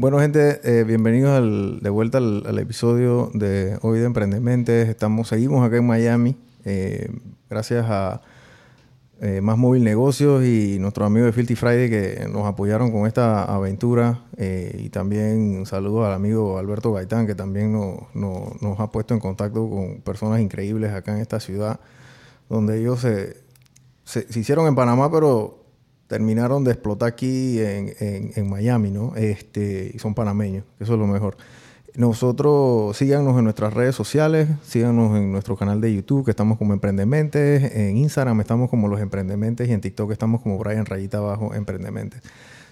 [0.00, 4.88] Bueno, gente, eh, bienvenidos de vuelta al, episodio de hoy de Emprendementes.
[4.88, 7.10] Estamos, seguimos acá en Miami, eh,
[7.50, 8.22] gracias a
[9.20, 13.44] eh, Más Móvil Negocios y nuestros amigos de Filthy Friday que nos apoyaron con esta
[13.44, 14.22] aventura.
[14.38, 19.68] y también un saludo al amigo Alberto Gaitán, que también nos ha puesto en contacto
[19.68, 21.78] con personas increíbles acá en esta ciudad,
[22.48, 23.36] donde ellos se,
[24.04, 25.59] se hicieron en Panamá, pero
[26.10, 29.14] terminaron de explotar aquí en, Miami, ¿no?
[29.14, 31.36] Este, y son panameños, eso es lo mejor.
[31.94, 36.72] Nosotros, síganos en nuestras redes sociales, síganos en nuestro canal de YouTube, que estamos como
[36.72, 41.54] Emprendementes, en Instagram estamos como Los Emprendementes y en TikTok estamos como Brian Rayita Abajo
[41.54, 42.22] Emprendementes.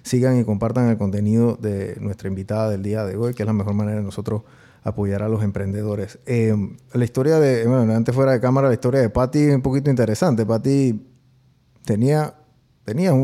[0.02, 3.52] Sigan y compartan el contenido de nuestra invitada del día de hoy, que es la
[3.52, 4.42] mejor manera de nosotros
[4.82, 6.18] apoyar a los emprendedores.
[6.26, 6.56] Eh,
[6.92, 9.90] la historia de, bueno, antes fuera de cámara, la historia de Patty es un poquito
[9.90, 10.44] interesante.
[10.44, 11.06] Patty
[11.84, 12.34] tenía
[12.88, 13.14] tenías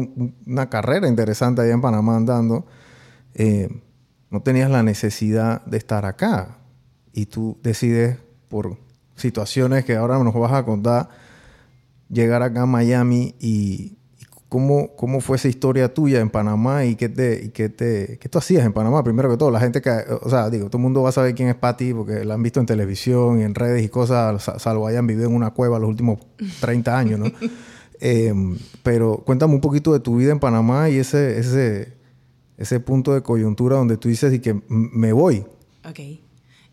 [0.46, 2.66] una carrera interesante allá en Panamá andando,
[3.32, 3.70] eh,
[4.28, 6.58] no tenías la necesidad de estar acá.
[7.14, 8.76] Y tú decides, por
[9.16, 11.08] situaciones que ahora nos vas a contar,
[12.10, 13.96] llegar acá a Miami y,
[14.50, 18.28] cómo, cómo fue esa historia tuya en Panamá y qué te, y qué te qué
[18.28, 19.02] tú hacías en Panamá.
[19.02, 19.90] Primero que todo, la gente que,
[20.20, 22.42] o sea, digo, todo el mundo va a saber quién es Patty porque la han
[22.42, 25.88] visto en televisión y en redes y cosas, salvo hayan vivido en una cueva los
[25.88, 26.18] últimos
[26.60, 27.32] 30 años, ¿no?
[28.06, 31.96] Em, pero cuéntame un poquito de tu vida en Panamá y ese, ese,
[32.58, 35.46] ese punto de coyuntura donde tú dices y que me voy.
[35.88, 36.00] Ok.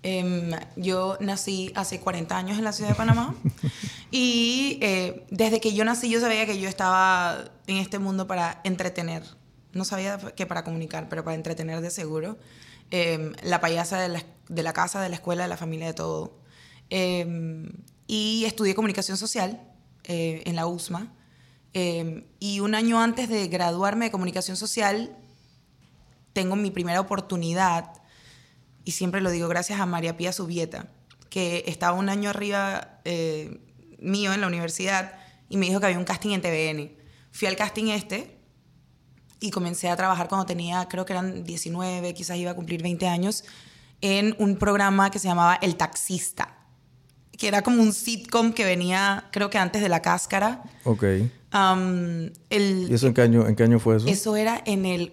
[0.03, 3.33] Em, yo nací hace 40 años en la ciudad de Panamá
[4.11, 8.59] y eh, desde que yo nací yo sabía que yo estaba en este mundo para
[8.65, 9.23] entretener.
[9.71, 12.39] No sabía que para comunicar, pero para entretener de seguro.
[12.89, 15.93] Em, la payasa de la, de la, casa, de la escuela, de la familia, de
[15.93, 16.41] todo.
[16.89, 19.61] y estudié comunicación social
[20.03, 21.13] eh, en la USMA.
[21.73, 25.15] Eh, y un año antes de graduarme de comunicación social,
[26.33, 27.93] tengo mi primera oportunidad,
[28.83, 30.87] y siempre lo digo gracias a María Pía Subieta,
[31.29, 33.61] que estaba un año arriba eh,
[33.99, 35.13] mío en la universidad
[35.49, 36.91] y me dijo que había un casting en TVN.
[37.31, 38.37] Fui al casting este
[39.39, 43.07] y comencé a trabajar cuando tenía, creo que eran 19, quizás iba a cumplir 20
[43.07, 43.43] años,
[44.01, 46.60] en un programa que se llamaba El Taxista
[47.41, 50.61] que era como un sitcom que venía, creo que antes de La Cáscara.
[50.83, 51.03] Ok.
[51.51, 54.05] Um, el, ¿Y eso en qué, año, en qué año fue eso?
[54.07, 55.11] Eso era en el...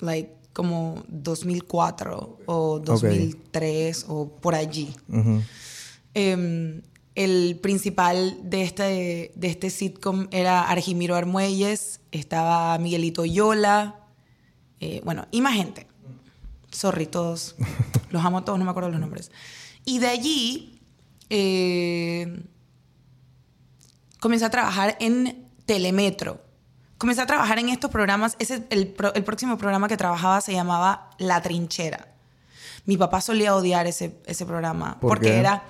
[0.00, 4.94] like, como 2004 o 2003 o por allí.
[6.12, 6.82] Em,
[7.14, 14.00] el principal de este, de este sitcom era Argimiro Armuelles, estaba Miguelito Yola,
[14.80, 15.86] eh, bueno, y más gente.
[16.70, 17.54] Sorry, todos.
[18.10, 19.30] Los amo a todos, no me acuerdo los nombres.
[19.84, 20.80] Y de allí
[21.30, 22.44] eh,
[24.20, 26.40] comencé a trabajar en Telemetro.
[26.98, 28.36] Comencé a trabajar en estos programas.
[28.38, 32.08] Ese, el, el próximo programa que trabajaba se llamaba La Trinchera.
[32.84, 35.64] Mi papá solía odiar ese, ese programa porque era...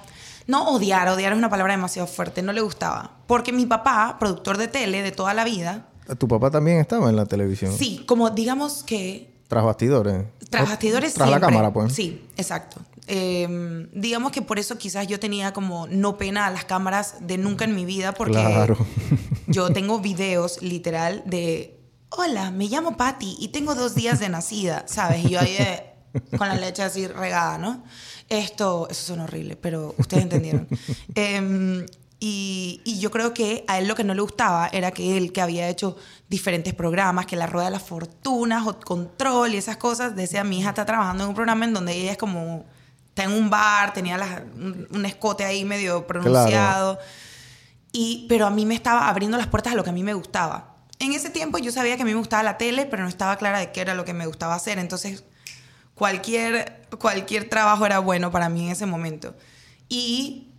[0.48, 3.12] No odiar, odiar es una palabra demasiado fuerte, no le gustaba.
[3.28, 5.86] Porque mi papá, productor de tele de toda la vida...
[6.18, 7.72] ¿Tu papá también estaba en la televisión?
[7.72, 9.32] Sí, como digamos que...
[9.46, 10.24] Tras bastidores.
[10.50, 11.92] Tras bastidores Tras la cámara, pues.
[11.92, 12.80] Sí, exacto.
[13.08, 17.36] Em, digamos que por eso quizás yo tenía como no pena a las cámaras de
[17.36, 18.38] nunca en mi vida, porque
[19.48, 21.80] yo tengo videos literal de,
[22.10, 25.24] hola, me llamo Patty y tengo dos días de nacida, ¿sabes?
[25.24, 25.56] Y yo ahí
[26.38, 27.82] con la leche así regada, ¿no?
[28.28, 30.68] Esto, eso suena horrible, pero ustedes entendieron.
[31.14, 31.84] Em,
[32.20, 35.32] y, y, yo creo que a él lo que no le gustaba era que él,
[35.32, 35.96] que había hecho
[36.28, 40.60] diferentes programas, que la Rueda de la Fortuna, Hot Control y esas cosas, decía, mi
[40.60, 42.64] hija está trabajando en un programa en donde ella es como
[43.12, 44.16] está en un bar, tenía
[44.54, 46.98] un, escote ahí medio pronunciado.
[47.92, 50.14] Y, pero a mí me estaba abriendo las puertas a lo que a mí me
[50.14, 50.76] gustaba.
[50.98, 53.36] En ese tiempo yo sabía que a mí me gustaba la tele, pero no estaba
[53.36, 54.78] clara de qué era lo que me gustaba hacer.
[54.78, 55.24] Entonces,
[55.94, 59.34] cualquier, cualquier trabajo era bueno para mí en ese momento.
[59.90, 60.54] Y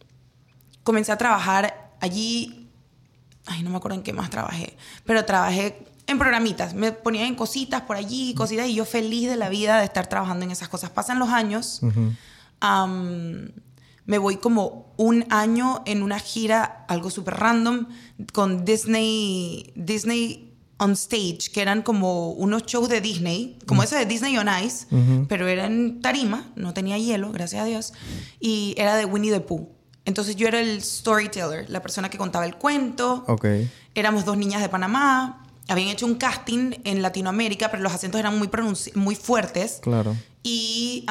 [0.83, 2.69] comencé a trabajar allí.
[3.47, 6.75] Ay, no me acuerdo en qué más trabajé, pero trabajé en programitas.
[6.75, 10.05] Me ponía en cositas por allí, cositas, y yo feliz de la vida de estar
[10.05, 10.91] trabajando en esas cosas.
[10.91, 11.81] Pasan los años
[14.05, 17.87] me voy como un año en una gira, algo súper random,
[18.31, 24.05] con Disney, Disney on Stage, que eran como unos shows de Disney, como ese de
[24.05, 24.87] Disney on Ice,
[25.29, 27.93] pero era en tarima, no tenía hielo, gracias a Dios,
[28.39, 29.69] y era de Winnie the Pooh.
[30.05, 33.23] Entonces yo era el storyteller, la persona que contaba el cuento.
[33.27, 33.71] Okay.
[33.95, 35.45] Éramos dos niñas de Panamá.
[35.69, 38.49] Habían hecho un casting en Latinoamérica, pero los acentos eran muy,
[38.95, 39.79] muy fuertes.
[39.81, 40.13] Claro.
[40.43, 41.05] Y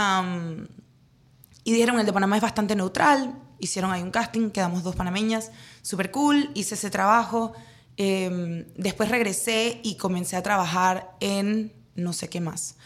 [1.64, 3.35] y dijeron, el de Panamá es bastante neutral.
[3.59, 7.53] Hicieron ahí un casting, quedamos dos panameñas, súper cool, hice ese trabajo.
[7.97, 12.76] Em, después regresé y comencé a trabajar en no sé qué más.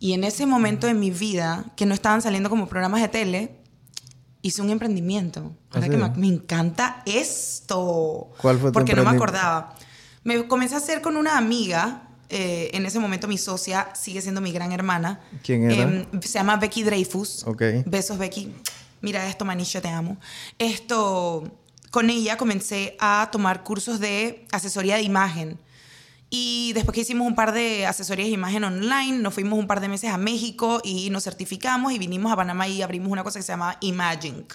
[0.00, 3.62] Y en ese momento de mi vida, que no estaban saliendo como programas de tele,
[4.40, 5.52] hice un emprendimiento.
[5.70, 5.90] ¿Ah, Ahora sí?
[5.90, 8.32] que me, me encanta esto.
[8.38, 9.76] ¿Cuál fue tu Porque no me acordaba.
[10.24, 12.08] Me comencé a hacer con una amiga.
[12.32, 15.20] Eh, en ese momento mi socia sigue siendo mi gran hermana.
[15.42, 15.82] ¿Quién era?
[15.82, 17.44] Em, se llama Becky Dreyfus.
[17.46, 17.62] Ok.
[17.84, 18.52] Besos, Becky.
[19.02, 20.16] Mira esto, Manisha, te amo.
[20.58, 21.44] Esto,
[21.90, 25.58] con ella comencé a tomar cursos de asesoría de imagen.
[26.30, 29.82] Y después que hicimos un par de asesorías de imagen online, nos fuimos un par
[29.82, 33.38] de meses a México y nos certificamos y vinimos a Panamá y abrimos una cosa
[33.38, 34.46] que se llama Imaging.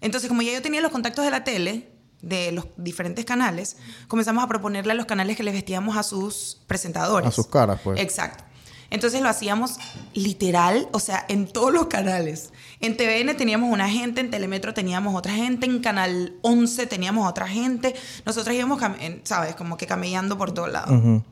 [0.00, 1.88] Entonces, como ya yo tenía los contactos de la tele,
[2.22, 3.76] de los diferentes canales,
[4.08, 7.28] comenzamos a proponerle a los canales que les vestíamos a sus presentadores.
[7.28, 8.00] A sus caras, pues.
[8.00, 8.44] Exacto.
[8.92, 9.78] Entonces lo hacíamos
[10.12, 12.50] literal, o sea, en todos los canales.
[12.78, 17.48] En TVN teníamos una gente, en Telemetro teníamos otra gente, en Canal 11 teníamos otra
[17.48, 17.94] gente.
[18.26, 18.82] Nosotros íbamos,
[19.24, 19.54] ¿sabes?
[19.54, 21.22] Como que camellando por todos lados.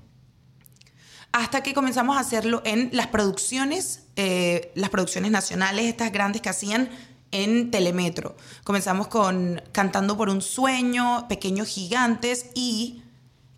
[1.33, 6.49] Hasta que comenzamos a hacerlo en las producciones, eh, las producciones nacionales, estas grandes que
[6.49, 6.89] hacían
[7.33, 8.37] en Telemetro.
[8.65, 13.03] Comenzamos con Cantando por un Sueño, Pequeños Gigantes y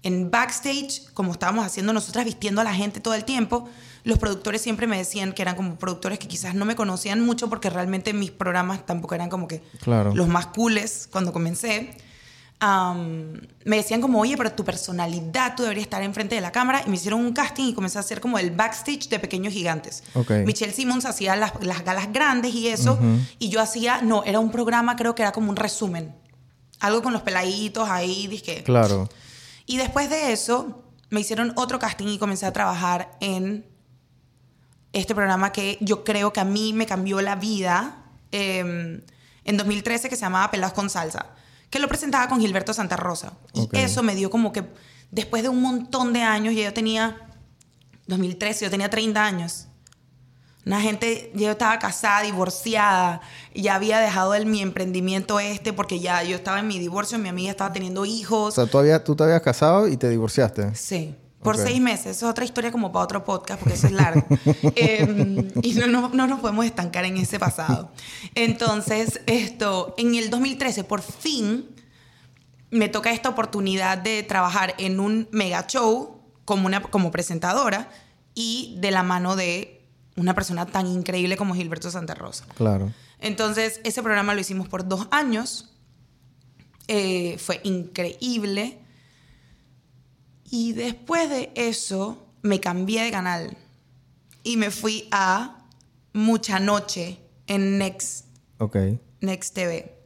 [0.02, 3.68] en backstage, como estábamos haciendo nosotras vistiendo a la gente todo el tiempo,
[4.04, 7.48] los productores siempre me decían que eran como productores que quizás no me conocían mucho
[7.48, 10.12] porque realmente mis programas tampoco eran como que Claro.
[10.14, 11.96] los más cooles cuando comencé.
[12.64, 16.84] Am, me decían como, oye, pero tu personalidad, tú deberías estar enfrente de la cámara.
[16.86, 20.04] Y me hicieron un casting y comencé a hacer como el backstage de Pequeños Gigantes.
[20.14, 20.30] Ok.
[20.46, 23.00] Michelle Simmons hacía las, las galas grandes y eso.
[23.40, 26.14] Y yo hacía, no, era un programa, creo que era como un resumen.
[26.78, 28.62] Algo con los peladitos ahí, dije.
[28.62, 29.08] Claro.
[29.66, 33.66] Y después de eso, me hicieron otro casting y comencé a trabajar en
[34.92, 39.02] este programa que yo creo que a mí me cambió la vida eh,
[39.44, 41.26] en 2013, que se llamaba Pelados con Salsa,
[41.72, 43.32] que lo presentaba con Gilberto Santa Rosa.
[43.54, 44.62] Y eso me dio como que,
[45.10, 47.16] después de un montón de años, yo tenía,
[48.06, 49.66] 2013, yo tenía 30 años.
[50.64, 53.20] Una gente, yo estaba casada, divorciada,
[53.54, 57.18] y ya había dejado el, mi emprendimiento este porque ya yo estaba en mi divorcio,
[57.18, 58.54] mi amiga estaba teniendo O hijos.
[58.54, 60.74] sea, tú, habías- tú te habías casado y te divorciaste.
[60.76, 61.62] Sí, por Ok.
[61.62, 62.16] seis meses.
[62.16, 64.24] Eso es otra historia como para otro podcast porque eso es largo.
[64.76, 67.90] Eh, y no, no, no nos podemos estancar en ese pasado.
[68.34, 71.66] Entonces, esto, en el 2013, por fin,
[72.70, 77.90] me toca esta oportunidad de trabajar en un mega show como, una, como presentadora
[78.34, 79.84] y de la mano de
[80.16, 82.44] una persona tan increíble como Gilberto Santa Rosa.
[82.56, 82.92] Claro.
[83.18, 85.70] Entonces, ese programa lo hicimos por dos años.
[86.88, 88.78] Eh, fue increíble.
[90.52, 93.56] Y después de eso, me cambié de canal.
[94.42, 95.64] Y me fui a
[96.12, 98.26] Mucha Noche en Next,
[98.58, 98.76] Ok.
[99.22, 99.96] Next TV.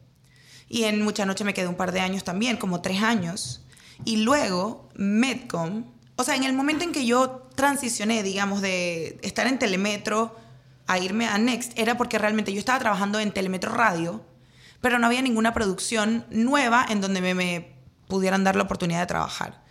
[0.69, 3.65] Y en Mucha Noche me quedé un par de años también, como tres años.
[4.05, 5.83] Y luego, Medcom.
[6.15, 10.33] O sea, en el momento en que yo transicioné, digamos, de estar en Telemetro
[10.87, 14.23] a irme a Next, era porque realmente yo estaba trabajando en Telemetro Radio,
[14.79, 17.75] pero no había ninguna producción nueva en donde me, me
[18.07, 19.66] pudieran dar la oportunidad de trabajar.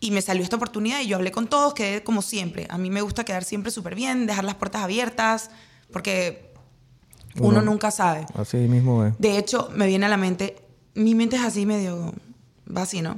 [0.00, 2.66] Y me salió esta oportunidad y yo hablé con todos, quedé como siempre.
[2.70, 5.50] A mí me gusta quedar siempre súper bien, dejar las puertas abiertas,
[5.92, 6.52] porque
[7.36, 8.26] uno, Uno- nunca sabe.
[8.34, 9.14] Así mismo es.
[9.18, 10.56] De hecho, me viene a la mente,
[10.94, 12.14] mi mente es así medio
[12.66, 13.16] vacío,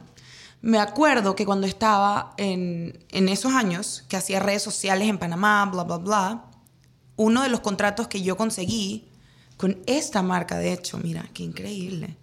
[0.62, 5.66] Me acuerdo que cuando estaba en, en esos años, que hacía redes sociales en Panamá,
[5.72, 6.44] bla, bla, bla,
[7.16, 9.06] uno de los contratos que yo conseguí
[9.56, 12.16] con esta marca, de hecho, mira, qué increíble,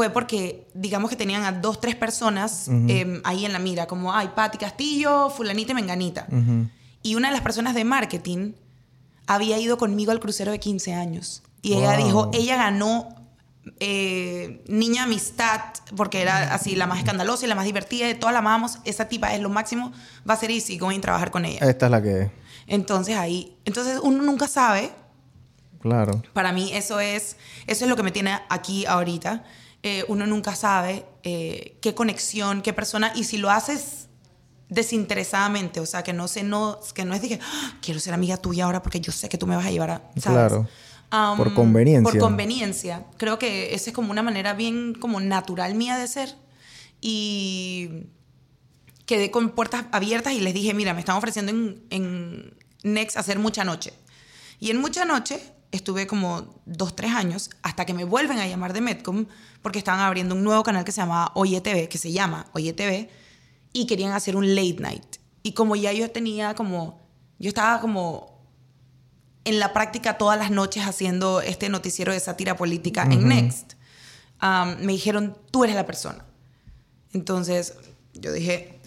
[0.00, 4.14] fue porque, digamos que tenían a dos, tres personas eh, ahí en la mira, como,
[4.14, 6.26] ay, Patti Castillo, fulanita y menganita.
[6.32, 6.68] Ujú.
[7.02, 8.52] Y una de las personas de marketing
[9.26, 11.42] había ido conmigo al crucero de 15 años.
[11.60, 12.06] Y ella Wow.
[12.06, 13.08] dijo, ella ganó
[13.78, 15.60] eh, Niña Amistad,
[15.94, 18.78] porque era así la más escandalosa y la más divertida de todas la amamos.
[18.86, 19.92] Esa tipa es lo máximo,
[20.26, 21.58] va a ser easy going trabajar con ella.
[21.68, 22.30] Esta es la que es.
[22.68, 24.92] Entonces ahí, entonces uno nunca sabe.
[25.82, 26.22] Claro.
[26.32, 29.44] Para mí eso es, eso es lo que me tiene aquí ahorita.
[29.82, 34.08] Eh, uno nunca sabe eh, qué conexión, qué persona, y si lo haces
[34.68, 38.14] desinteresadamente, o sea, que no sé, no, que no es de que "Ah, quiero ser
[38.14, 40.22] amiga tuya ahora porque yo sé que tú me vas a llevar a, ¿sabes?
[40.22, 40.68] Claro.
[41.36, 42.08] Por conveniencia.
[42.12, 43.04] Por conveniencia.
[43.16, 46.36] Creo que esa es como una manera bien como natural mía de ser.
[47.00, 48.04] Y
[49.06, 53.40] quedé con puertas abiertas y les dije, mira, me están ofreciendo en, en Next hacer
[53.40, 53.92] mucha noche.
[54.60, 55.40] Y en mucha noche
[55.72, 59.26] estuve como dos, tres años hasta que me vuelven a llamar de Medcom
[59.62, 62.72] porque estaban abriendo un nuevo canal que se llama Oye TV, que se llama Oye
[62.72, 63.08] TV,
[63.72, 65.16] y querían hacer un late night.
[65.42, 67.00] Y como ya yo tenía como,
[67.38, 68.40] yo estaba como
[69.44, 73.74] en la práctica todas las noches haciendo este noticiero de sátira política en Next,
[74.42, 76.24] um, me dijeron, tú eres la persona.
[77.12, 77.74] Entonces
[78.14, 78.80] yo dije,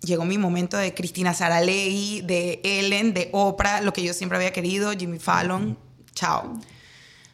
[0.00, 4.52] llegó mi momento de Cristina Saralegui, de Ellen, de Oprah, lo que yo siempre había
[4.52, 5.78] querido, Jimmy Fallon,
[6.16, 6.58] chao.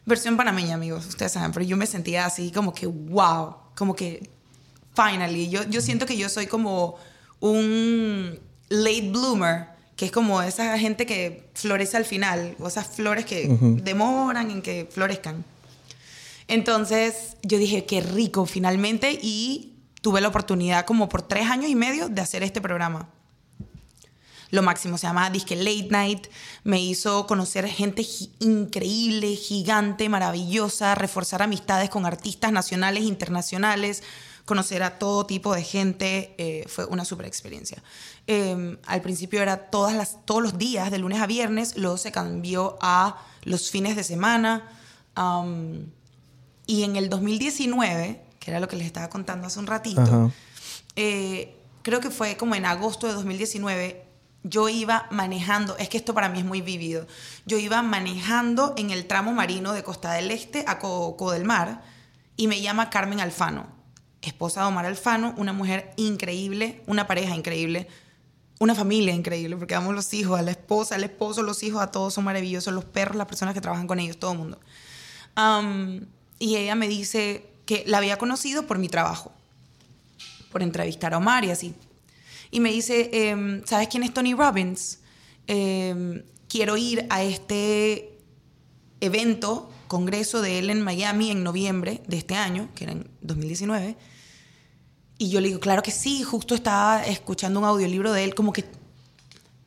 [0.05, 4.29] Versión panameña, amigos, ustedes saben, pero yo me sentía así como que, wow, como que,
[4.95, 6.97] finally, yo, yo siento que yo soy como
[7.41, 13.25] un late bloomer, que es como esa gente que florece al final, o esas flores
[13.25, 13.49] que
[13.83, 15.45] demoran en que florezcan.
[16.49, 21.77] Entonces yo dije, qué rico finalmente y tuve la oportunidad como por tres años y
[21.77, 23.09] medio de hacer este programa.
[24.53, 26.27] Lo máximo se llama Disque Late Night.
[26.63, 28.07] Me hizo conocer gente
[28.39, 34.03] increíble, gigante, maravillosa, reforzar amistades con artistas nacionales internacionales,
[34.45, 36.35] conocer a todo tipo de gente.
[36.37, 37.83] Eh, fue una super experiencia.
[38.27, 42.13] Em, al principio era todas las, todos los días, de lunes a viernes, luego se
[42.13, 44.69] cambió a los fines de semana.
[46.67, 50.31] y en el 2019, que era lo que les estaba contando hace un ratito,
[50.95, 54.12] eh, creo que fue como en agosto de 2019,
[54.45, 57.07] yo iba manejando, es que esto para mí es muy vivido,
[57.47, 61.83] yo iba manejando en el tramo marino de Costa del Este a Coco del Mar
[62.37, 63.67] y me llama Carmen Alfano,
[64.21, 67.89] esposa de Omar Alfano, una mujer increíble, una pareja increíble,
[68.59, 71.91] una familia increíble, porque damos los hijos, a la esposa, al esposo, los hijos, a
[71.91, 74.61] todos son maravillosos, los perros, las personas que trabajan con ellos, todo el mundo.
[76.39, 79.33] y ella me dice que la había conocido por mi trabajo,
[80.51, 81.75] por entrevistar a Omar y así.
[82.53, 85.01] Y me dice, em, ¿sabes quién es Tony Robbins?
[85.49, 88.21] Em, quiero ir a este
[89.01, 93.97] evento, congreso de él en Miami en noviembre de este año, que era en 2019
[95.23, 98.53] y yo le digo, claro que sí, justo estaba escuchando un audiolibro de él, como
[98.53, 98.65] que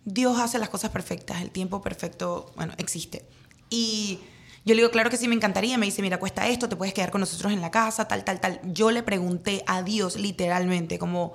[0.04, 3.26] Dios hace las cosas perfectas, el tiempo perfecto, bueno, existe.
[3.70, 4.20] Y
[4.66, 5.78] yo le digo, claro que sí, me encantaría.
[5.78, 8.42] Me dice, mira, cuesta esto, te puedes quedar con nosotros en la casa, tal, tal,
[8.42, 8.60] tal.
[8.66, 11.32] Yo le pregunté a Dios literalmente, como,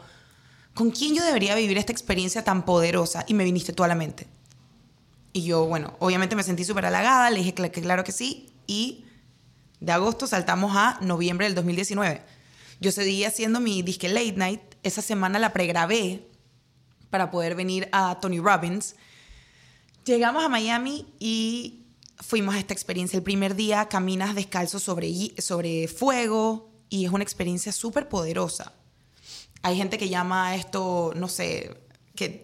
[0.75, 3.25] ¿con quién yo debería vivir esta experiencia tan poderosa?
[3.29, 4.27] Y me viniste tú a la mente.
[5.33, 8.50] Y yo, bueno, obviamente me sentí súper halagada, le dije que claro que sí.
[8.67, 9.05] Y
[9.81, 12.23] de agosto saltamos a noviembre del 2019
[12.81, 14.61] yo seguí haciendo mi disque late night.
[14.83, 16.27] Esa semana la pregrabé
[17.11, 18.97] para poder venir a Tony Robbins.
[20.07, 21.85] Llegamos a Miami y
[22.17, 23.19] fuimos a esta experiencia.
[23.19, 25.12] El primer día caminas descalzo sobre,
[25.43, 28.73] sobre fuego y es una experiencia súper poderosa.
[29.62, 31.76] Hay gente que llama esto, no sé,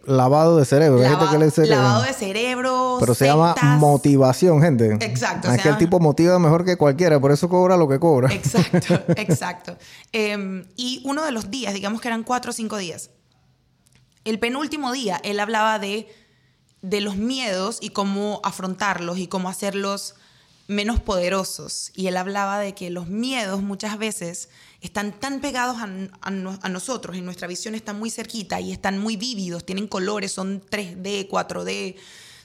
[0.04, 1.00] lavado de cerebro.
[1.00, 2.96] Lavado, de cerebro.
[3.00, 4.94] Pero se llama motivación, gente.
[5.00, 5.50] Exacto.
[5.52, 8.32] Es que el tipo motiva mejor que cualquiera, por eso cobra lo que cobra.
[8.32, 9.76] Exacto, exacto.
[10.12, 13.10] Em, y uno de los días, digamos que eran cuatro o cinco días,
[14.24, 16.08] el penúltimo día, él hablaba de,
[16.82, 20.14] de los miedos y cómo afrontarlos y cómo hacerlos
[20.68, 21.92] menos poderosos.
[21.94, 24.48] Y él hablaba de que los miedos muchas veces
[24.86, 29.66] están tan pegados a, nosotros y nuestra visión está muy cerquita y están muy vívidos,
[29.66, 31.96] tienen colores, son 3D, 4D,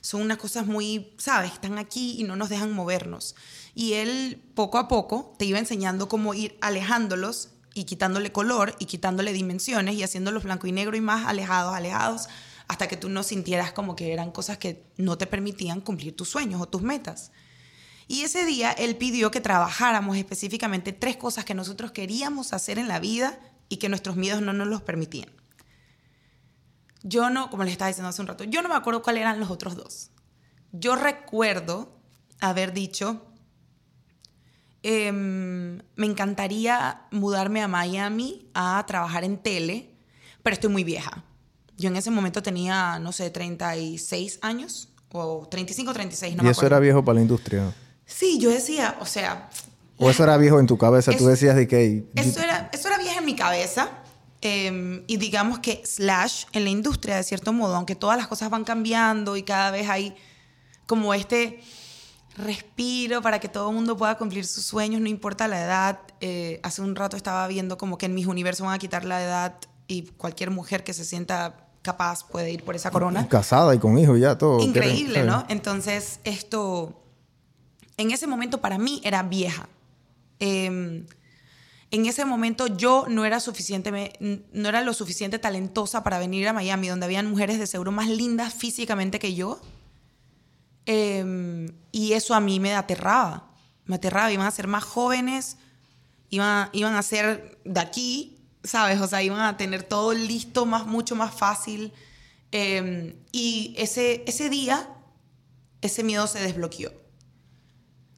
[0.02, 1.54] son unas cosas muy, ¿sabes?
[1.54, 3.36] Están aquí y no nos dejan movernos.
[3.76, 8.86] Y él poco a poco te iba enseñando cómo ir alejándolos y quitándole color y
[8.86, 12.28] quitándole dimensiones y haciéndolos blanco y negro y más alejados, alejados,
[12.68, 16.30] hasta que tú no sintieras como que eran cosas que no te permitían cumplir tus
[16.30, 17.32] sueños o tus metas.
[18.12, 22.90] Y ese día él pidió que trabajáramos específicamente tres cosas que nosotros queríamos hacer en
[22.90, 23.40] la vida
[23.70, 25.30] y que nuestros miedos no nos los permitían.
[27.04, 29.40] Yo no, como les estaba diciendo hace un rato, yo no me acuerdo cuáles eran
[29.40, 30.12] los otros dos.
[30.74, 32.02] Yo recuerdo
[32.42, 33.26] haber dicho,
[34.84, 39.96] em, me encantaría mudarme a Miami a trabajar en tele,
[40.44, 41.24] pero estoy muy vieja.
[41.78, 46.50] Yo en ese momento tenía, no sé, 36 años o 35 o 36, no ¿Y
[46.50, 47.74] eso era viejo para la industria?
[48.16, 49.50] Sí, yo decía, o sea...
[49.98, 51.12] ¿O eso era viejo en tu cabeza?
[51.16, 52.06] Tú decías de que...
[52.16, 53.90] Eso era, eso era viejo en mi cabeza.
[54.42, 58.50] Em, y digamos que slash en la industria, de cierto modo, aunque todas las cosas
[58.50, 60.16] van cambiando y cada vez hay
[60.88, 61.62] como este
[62.38, 66.00] respiro para que todo el mundo pueda cumplir sus sueños, no importa la edad.
[66.22, 69.24] Eh, hace un rato estaba viendo como que en mis universos van a quitar la
[69.24, 69.56] edad
[69.88, 73.28] y cualquier mujer que se sienta capaz puede ir por esa corona.
[73.28, 74.60] Casada y con hijos ya, todo.
[74.62, 75.46] Increíble, ¿no?
[75.50, 77.02] Entonces, esto
[78.02, 79.70] en ese momento para mí era vieja.
[80.40, 81.06] Em,
[81.92, 84.14] en ese momento yo no era, suficiente,
[84.54, 88.10] no era lo suficiente talentosa para venir a Miami, donde habían mujeres de seguro más
[88.10, 89.62] lindas físicamente que yo.
[90.86, 93.52] Em, y eso a mí me aterraba.
[93.86, 94.32] Me aterraba.
[94.32, 95.58] Iban a ser más jóvenes,
[96.30, 99.00] iban, a ser de aquí, ¿sabes?
[99.02, 101.94] O sea, iban a tener todo listo, más, mucho más fácil.
[102.52, 104.90] Em, y ese día,
[105.82, 107.01] ese miedo se desbloqueó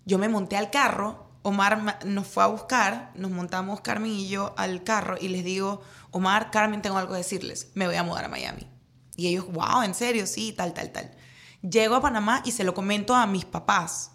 [0.06, 4.54] yo me monté al carro Omar nos fue a buscar, nos montamos Carmen y yo
[4.58, 5.82] al carro y les digo,
[6.12, 8.66] Omar, Carmen, tengo algo que decirles, me voy a mudar a Miami.
[9.18, 11.12] Y ellos, wow, en serio, sí, tal, tal, tal.
[11.62, 14.12] Llego a Panamá y se lo comento a mis papás.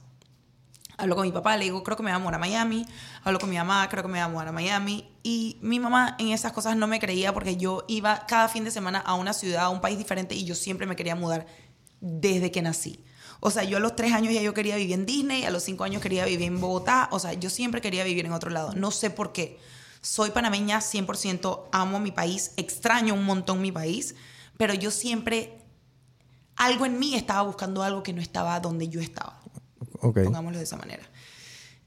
[0.96, 2.86] Hablo con mi papá, le digo, creo que me voy a mudar a Miami.
[3.22, 5.08] Hablo con mi mamá, creo que me voy a mudar a Miami.
[5.22, 8.70] Y mi mamá en esas cosas no me creía porque yo iba cada fin de
[8.70, 11.46] semana a una ciudad, a un país diferente y yo siempre me quería mudar
[12.00, 13.04] desde que nací.
[13.40, 15.62] O sea, yo a los tres años ya yo quería vivir en Disney, a los
[15.62, 17.08] cinco años quería vivir en Bogotá.
[17.12, 18.72] O sea, yo siempre quería vivir en otro lado.
[18.74, 19.58] No sé por qué.
[20.00, 24.14] Soy panameña 100%, amo mi país, extraño un montón mi país,
[24.56, 25.58] pero yo siempre,
[26.56, 29.40] algo en mí estaba buscando algo que no estaba donde yo estaba.
[30.00, 30.24] Okay.
[30.24, 31.02] Pongámoslo de esa manera.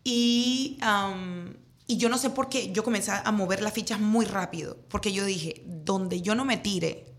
[0.04, 0.78] Y,
[1.88, 5.14] y yo no sé por qué, yo comencé a mover las fichas muy rápido, porque
[5.14, 7.14] yo dije, donde yo no me tire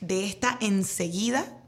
[0.00, 1.61] de esta enseguida,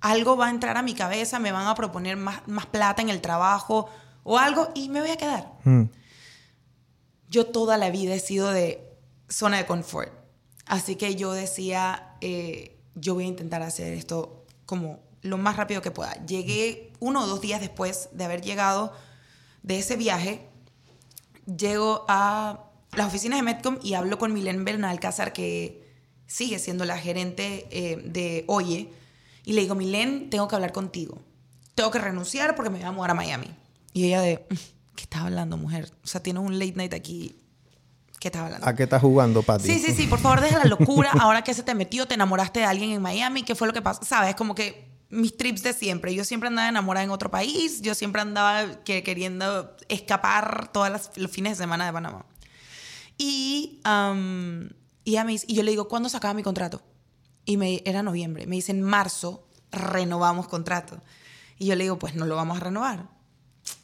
[0.00, 3.10] algo va a entrar a mi cabeza, me van a proponer más, más plata en
[3.10, 3.88] el trabajo
[4.22, 5.52] o algo y me voy a quedar.
[5.64, 5.84] Mm.
[7.28, 8.90] Yo toda la vida he sido de
[9.28, 10.12] zona de confort.
[10.66, 15.82] Así que yo decía, eh, yo voy a intentar hacer esto como lo más rápido
[15.82, 16.14] que pueda.
[16.26, 18.92] Llegué uno o dos días después de haber llegado
[19.62, 20.48] de ese viaje,
[21.44, 25.84] llego a las oficinas de Metcom y hablo con Milen Bernalcázar, que
[26.26, 28.90] sigue siendo la gerente eh, de Oye,
[29.50, 31.18] y le digo, Milen, tengo que hablar contigo.
[31.74, 33.48] Tengo que renunciar porque me voy a mudar a Miami.
[33.92, 34.54] Y ella de, mm,
[34.94, 35.90] ¿qué estás hablando, mujer?
[36.04, 37.34] O sea, tienes un late night aquí.
[38.20, 38.64] ¿Qué estás hablando?
[38.64, 39.64] ¿A qué estás jugando, Pati?
[39.64, 40.06] Sí, sí, sí.
[40.06, 41.10] Por favor, deja la locura.
[41.18, 43.42] Ahora que se te metió, te enamoraste de alguien en Miami.
[43.42, 44.04] ¿Qué fue lo que pasó?
[44.04, 44.36] ¿Sabes?
[44.36, 46.14] Como que mis trips de siempre.
[46.14, 47.82] Yo siempre andaba enamorada en otro país.
[47.82, 52.24] Yo siempre andaba queriendo escapar todos los fines de semana de Panamá.
[53.18, 53.80] Y,
[55.02, 56.80] y, y yo le digo, ¿cuándo se acaba mi contrato?
[57.50, 58.46] Y me, era noviembre.
[58.46, 61.02] Me dice, en marzo renovamos contrato.
[61.58, 63.08] Y yo le digo, pues no lo vamos a renovar.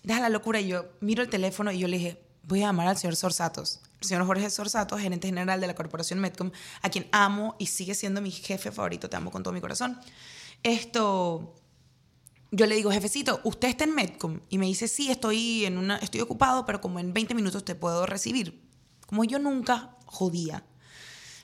[0.04, 0.60] Deja la locura.
[0.60, 3.80] Y yo miro el teléfono y yo le dije, voy a llamar al señor Sorsatos.
[4.00, 7.96] El señor Jorge Sorsatos, gerente general de la corporación Medcom, a quien amo y sigue
[7.96, 9.10] siendo mi jefe favorito.
[9.10, 9.98] Te amo con todo mi corazón.
[10.62, 11.56] Esto,
[12.52, 14.42] yo le digo, jefecito, ¿usted está en Medcom?
[14.48, 17.74] Y me dice, sí, estoy, en una, estoy ocupado, pero como en 20 minutos te
[17.74, 18.62] puedo recibir.
[19.08, 20.62] Como yo nunca jodía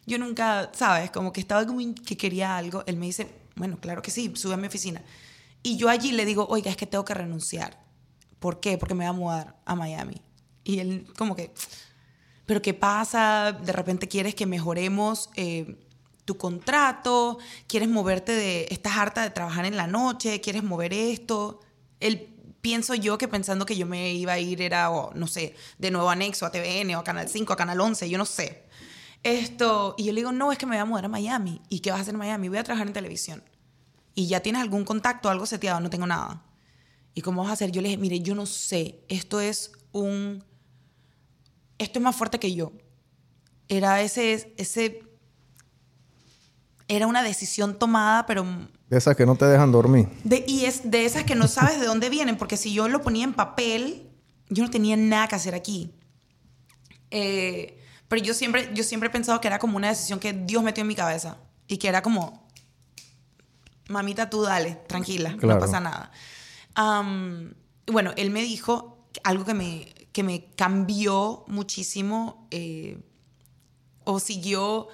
[0.07, 1.11] yo nunca, ¿sabes?
[1.11, 2.83] Como que estaba como que quería algo.
[2.87, 5.03] Él me dice, bueno, claro que sí, sube a mi oficina.
[5.63, 7.81] Y yo allí le digo, oiga, es que tengo que renunciar.
[8.41, 8.79] ¿Por qué?
[8.79, 10.21] Porque me voy a mudar a Miami.
[10.65, 11.53] Y él como que,
[12.47, 13.53] ¿pero qué pasa?
[13.53, 15.79] De repente quieres que mejoremos eh,
[16.25, 17.39] tu contrato,
[17.69, 21.61] quieres moverte de, estás harta de trabajar en la noche, quieres mover esto.
[22.01, 22.29] Él
[22.61, 26.11] pienso yo que pensando que yo me iba a ir era, no sé, de nuevo
[26.11, 28.65] a Nexo, a TVN, o a Canal 5, a Canal 11, yo no sé.
[29.23, 31.63] Esto, y yo le digo, no, es que me voy a mudar a Miami.
[31.69, 32.49] ¿Y qué vas a hacer en Miami?
[32.49, 33.43] Voy a trabajar en televisión.
[34.15, 35.81] ¿Y ya tienes algún contacto, algo seteado?
[35.81, 36.45] No tengo nada.
[37.15, 37.71] ¿Y cómo vas a hacer?
[37.71, 39.05] Yo le dije, mire, yo no sé.
[39.09, 40.45] Esto es un...
[41.79, 42.73] Esto es más fuerte que yo.
[43.69, 44.55] Era ese...
[44.57, 45.03] ese
[46.89, 48.45] era una decisión tomada, pero...
[48.91, 50.09] De esas que no te dejan dormir.
[50.25, 53.01] De, y es de esas que no sabes de dónde vienen, porque si yo lo
[53.01, 54.11] ponía en papel,
[54.51, 55.95] yo no tenía nada que hacer aquí.
[57.11, 57.82] Eh,
[58.13, 60.83] pero yo siempre, yo siempre he pensado que era como una decisión que Dios metió
[60.83, 61.39] en mi cabeza.
[61.67, 62.47] Y que era como,
[63.89, 66.13] mamita, tú dale, tranquila, no pasa nada.
[67.87, 73.03] bueno, él me dijo algo que me, que me cambió muchísimo eh,
[74.05, 74.89] o siguió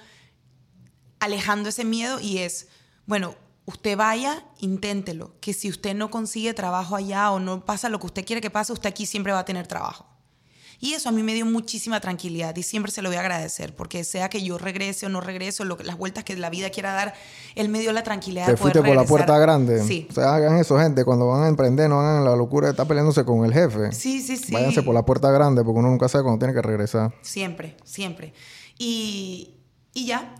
[1.19, 2.69] alejando ese miedo y es,
[3.05, 7.99] bueno, usted vaya, inténtelo, que si usted no consigue trabajo allá o no pasa lo
[7.99, 10.07] que usted quiere que pase, usted aquí siempre va a tener trabajo.
[10.79, 13.75] Y eso a mí me dio muchísima tranquilidad y siempre se lo voy a agradecer,
[13.75, 16.93] porque sea que yo regrese o no regrese, lo, las vueltas que la vida quiera
[16.93, 17.13] dar,
[17.55, 19.83] él me dio la tranquilidad de poder fuiste por la puerta grande.
[19.83, 20.07] Sí.
[20.09, 21.03] O sea, hagan eso, gente.
[21.03, 23.91] Cuando van a emprender, no hagan la locura de estar peleándose con el jefe.
[23.91, 24.53] Sí, sí, sí.
[24.53, 27.13] Váyanse por la puerta grande, porque uno nunca sabe cuándo tiene que regresar.
[27.21, 28.33] Siempre, siempre.
[28.77, 29.55] Y,
[29.93, 30.33] y ya,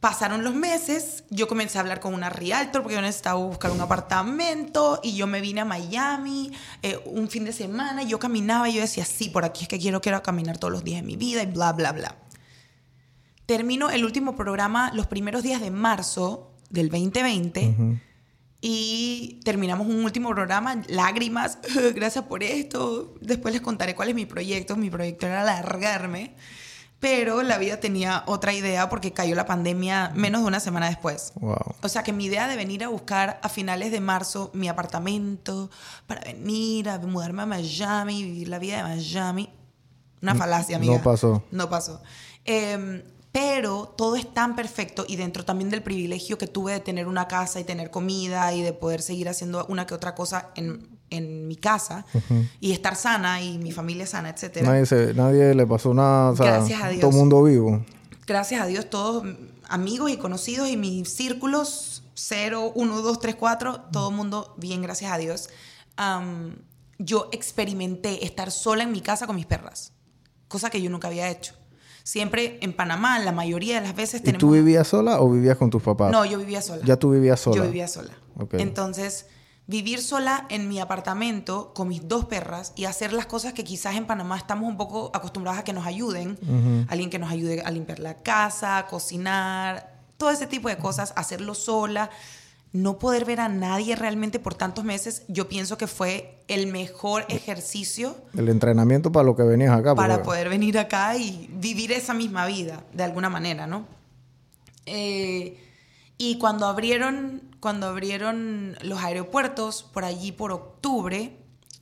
[0.00, 3.82] Pasaron los meses, yo comencé a hablar con una realtor porque yo necesitaba buscar un
[3.82, 8.66] apartamento y yo me vine a Miami eh, un fin de semana y yo caminaba
[8.70, 11.06] y yo decía, sí, por aquí es que quiero, quiero caminar todos los días de
[11.06, 12.16] mi vida y bla, bla, bla.
[13.44, 18.00] Termino el último programa los primeros días de marzo del 2020
[18.62, 21.58] y terminamos un último programa, lágrimas,
[21.94, 26.36] gracias por esto, después les contaré cuál es mi proyecto, mi proyecto era alargarme
[27.00, 31.32] pero la vida tenía otra idea porque cayó la pandemia menos de una semana después.
[31.80, 35.70] O sea que mi idea de venir a buscar a finales de marzo mi apartamento
[36.06, 39.50] para venir a mudarme a Miami, vivir la vida de Miami,
[40.20, 40.98] una falacia, amiga.
[40.98, 41.42] No pasó.
[41.50, 42.02] No pasó.
[42.44, 47.06] Em, pero todo es tan perfecto y dentro también del privilegio que tuve de tener
[47.06, 50.89] una casa y tener comida y de poder seguir haciendo una que otra cosa en
[51.10, 52.06] en mi casa
[52.60, 54.62] y estar sana y mi familia sana, etc.
[54.62, 56.32] Nadie, nadie le pasó nada.
[56.32, 57.00] Gracias a Dios.
[57.00, 57.84] Todo mundo vivo.
[58.26, 59.24] Gracias a Dios, todos
[59.68, 65.12] amigos y conocidos y mis círculos 0, 1, 2, 3, 4, todo mundo bien, gracias
[65.12, 65.48] a Dios.
[66.98, 69.92] yo experimenté estar sola en mi casa con mis perras,
[70.48, 71.54] cosa que yo nunca había hecho.
[72.02, 74.42] Siempre en Panamá, la mayoría de las veces tenemos...
[74.42, 76.10] ¿Y tú vivías sola o vivías con tus papás?
[76.10, 76.82] No, yo vivía sola.
[76.84, 77.56] ¿Ya tú vivías sola?
[77.56, 78.12] Yo vivía sola.
[78.52, 79.26] Entonces,
[79.70, 83.94] vivir sola en mi apartamento con mis dos perras y hacer las cosas que quizás
[83.94, 86.38] en Panamá estamos un poco acostumbrados a que nos ayuden.
[86.88, 91.12] Alguien que nos ayude a limpiar la casa, a cocinar, todo ese tipo de cosas,
[91.16, 92.10] hacerlo sola
[92.72, 97.24] no poder ver a nadie realmente por tantos meses, yo pienso que fue el mejor
[97.28, 98.16] ejercicio.
[98.36, 99.94] El entrenamiento para lo que venías acá.
[99.94, 103.86] Para poder venir acá y vivir esa misma vida, de alguna manera, ¿no?
[104.86, 105.58] Eh,
[106.16, 111.36] y cuando abrieron, cuando abrieron los aeropuertos, por allí por octubre,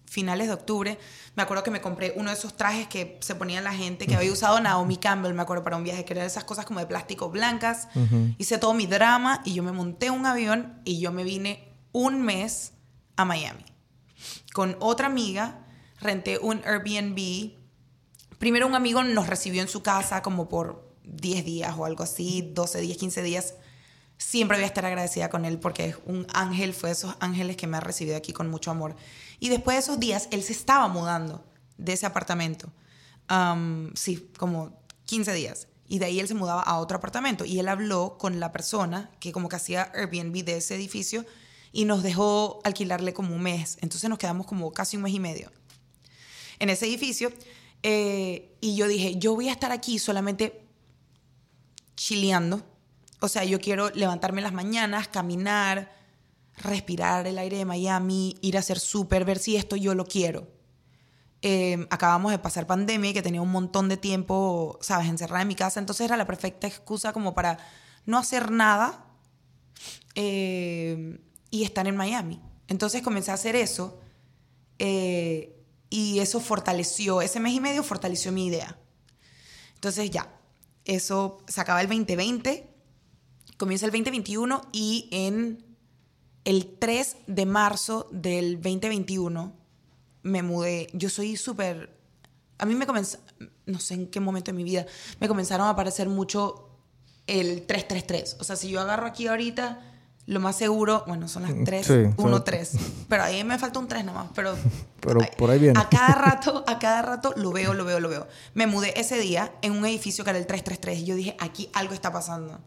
[0.04, 0.98] finales de octubre,
[1.36, 4.16] me acuerdo que me compré uno de esos trajes que se ponía la gente que
[4.16, 6.86] había usado Naomi Campbell, me acuerdo, para un viaje, que eran esas cosas como de
[6.86, 7.88] plástico blancas.
[8.38, 12.22] Hice todo mi drama y yo me monté un avión y yo me vine un
[12.22, 12.72] mes
[13.16, 13.64] a Miami.
[14.52, 15.64] Con otra amiga,
[16.00, 17.52] renté un Airbnb.
[18.38, 22.50] Primero un amigo nos recibió en su casa como por 10 días o algo así,
[22.54, 23.54] 12 días, 15 días.
[24.18, 27.66] Siempre voy a estar agradecida con él porque es un ángel, fue esos ángeles que
[27.66, 28.96] me ha recibido aquí con mucho amor.
[29.38, 31.44] Y después de esos días, él se estaba mudando
[31.76, 32.70] de ese apartamento.
[33.94, 35.68] sí, como 15 días.
[35.86, 37.44] Y de ahí él se mudaba a otro apartamento.
[37.44, 41.24] Y él habló con la persona que como que hacía Airbnb de ese edificio
[41.72, 43.78] y nos dejó alquilarle como un mes.
[43.80, 45.50] Entonces nos quedamos como casi un mes y medio
[46.58, 47.32] en ese edificio.
[47.82, 50.60] Eh, y yo dije, yo voy a estar aquí solamente
[51.96, 52.62] chileando.
[53.20, 55.92] O sea, yo quiero levantarme las mañanas, caminar,
[56.56, 60.48] respirar el aire de Miami, ir a hacer súper, ver si esto yo lo quiero.
[61.40, 65.48] Em, acabamos de pasar pandemia y que tenía un montón de tiempo, sabes, encerrada en
[65.48, 67.58] mi casa, entonces era la perfecta excusa como para
[68.06, 69.04] no hacer nada
[70.14, 71.18] em,
[71.50, 72.40] y estar en Miami.
[72.66, 74.00] Entonces comencé a hacer eso
[74.78, 78.76] eh, y eso fortaleció, ese mes y medio fortaleció mi idea.
[79.74, 80.28] Entonces ya,
[80.84, 82.68] eso se acaba el 2020,
[83.58, 85.62] comienza el 2021 y en
[86.44, 89.52] el 3 de marzo del 2021
[90.22, 90.88] me mudé.
[90.94, 91.98] Yo soy súper...
[92.58, 93.18] A mí me comenzó,
[93.66, 94.86] no sé en qué momento de mi vida,
[95.20, 96.70] me comenzaron a aparecer mucho
[97.26, 98.38] el 333.
[98.40, 99.80] O sea, si yo agarro aquí ahorita,
[100.26, 102.72] lo más seguro, bueno, son las 3, 1, 3.
[103.08, 104.32] Pero ahí me falta un 3 nada más.
[104.34, 104.56] Pero,
[105.00, 105.78] pero por ahí viene.
[105.78, 108.26] A cada rato, a cada rato lo veo, lo veo, lo veo.
[108.54, 111.70] Me mudé ese día en un edificio que era el 333 y yo dije, aquí
[111.74, 112.60] algo está pasando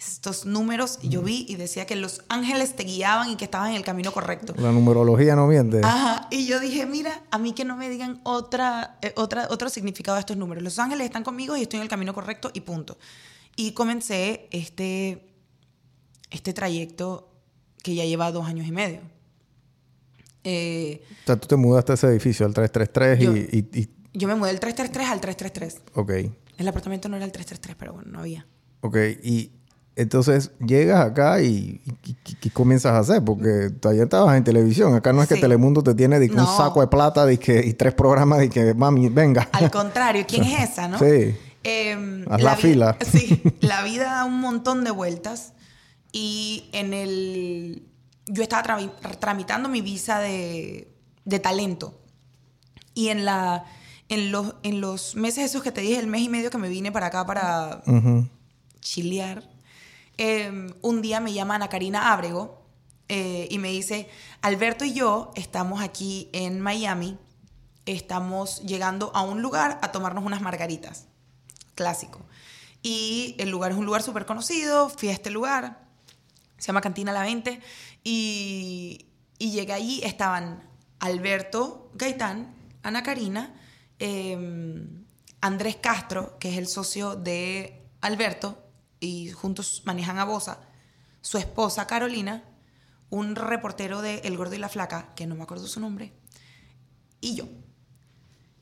[0.00, 3.76] estos números, yo vi y decía que los ángeles te guiaban y que estaban en
[3.76, 4.54] el camino correcto.
[4.56, 5.80] La numerología no miente.
[5.84, 9.68] Ajá, y yo dije, mira, a mí que no me digan otra, eh, otra, otro
[9.68, 10.64] significado de estos números.
[10.64, 12.96] Los ángeles están conmigo y estoy en el camino correcto y punto.
[13.56, 15.34] Y comencé este,
[16.30, 17.28] este trayecto
[17.82, 19.00] que ya lleva dos años y medio.
[20.44, 24.34] Eh, o sea, tú te mudaste a ese edificio, al 333 y, y, Yo me
[24.34, 25.82] mudé del 333 al 333.
[25.94, 26.32] Ok.
[26.56, 28.46] El apartamento no era el 333, pero bueno, no había.
[28.80, 29.59] Ok, y
[30.00, 31.80] entonces llegas acá y,
[32.40, 33.22] ¿qué comienzas a hacer?
[33.22, 34.94] Porque todavía estabas en televisión.
[34.94, 37.36] Acá no es que Telemundo te tiene un saco de plata y
[37.74, 39.48] tres programas y que, mami, venga.
[39.52, 40.98] Al contrario, ¿quién es esa, no?
[40.98, 41.36] Sí.
[41.62, 42.96] Em, Haz la, fila.
[43.12, 45.52] Sí, la vida da un montón de vueltas.
[46.12, 47.86] Y en el.
[48.26, 48.78] Yo estaba
[49.18, 50.88] tramitando mi visa de,
[51.42, 52.00] talento.
[52.94, 53.64] Y en la.
[54.08, 56.68] En los, en los meses esos que te dije, el mes y medio que me
[56.68, 57.82] vine para acá para
[58.80, 59.44] chilear,
[60.22, 62.62] Em, un día me llama Ana Karina Ábrego
[63.08, 64.06] eh, y me dice,
[64.42, 67.16] Alberto y yo estamos aquí en Miami,
[67.86, 71.06] estamos llegando a un lugar a tomarnos unas margaritas,
[71.74, 72.20] clásico.
[72.82, 75.88] Y el lugar es un lugar súper conocido, fui a este lugar,
[76.58, 77.58] se llama Cantina La 20,
[78.04, 79.06] y,
[79.38, 83.54] y llegué allí, estaban Alberto Gaitán, Ana Karina,
[83.98, 85.02] em,
[85.40, 88.69] Andrés Castro, que es el socio de Alberto,
[89.00, 90.60] y juntos manejan a Bosa,
[91.22, 92.44] su esposa Carolina,
[93.08, 96.12] un reportero de El Gordo y la Flaca, que no me acuerdo su nombre,
[97.20, 97.48] y yo.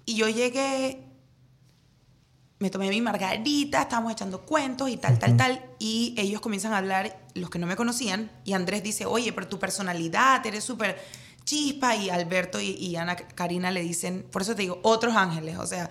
[0.07, 1.05] Y yo llegué,
[2.59, 6.79] me tomé mi margarita, estábamos echando cuentos y tal, tal, tal, y ellos comienzan a
[6.79, 10.99] hablar, los que no me conocían, y Andrés dice, oye, pero tu personalidad, eres súper
[11.45, 15.59] chispa, y Alberto y, y, Ana Karina le dicen, por eso te digo, otros ángeles,
[15.59, 15.91] o sea,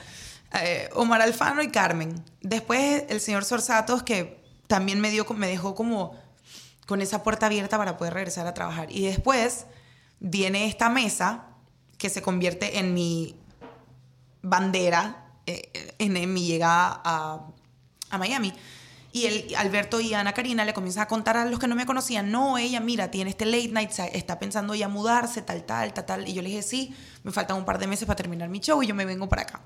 [0.61, 2.23] eh, Omar Alfano y Carmen.
[2.41, 4.36] Después el señor Sorsatos, que
[4.67, 6.15] también me, dio, me dejó como
[6.85, 8.91] con esa puerta abierta para poder regresar a trabajar.
[8.91, 9.65] Y después
[10.19, 11.45] viene esta mesa
[11.97, 13.35] que se convierte en mi
[14.41, 17.47] bandera eh, en, mi llegada a,
[18.09, 18.53] a Miami.
[19.11, 21.85] Y el, Alberto y Ana Karina le comienzan a contar a los que no me
[21.85, 26.05] conocían, no, ella, mira, tiene este late night, está pensando ya mudarse, tal, tal, tal,
[26.05, 26.27] tal.
[26.27, 28.83] Y yo le dije, sí, me faltan un par de meses para terminar mi show
[28.83, 29.61] y yo me vengo para acá.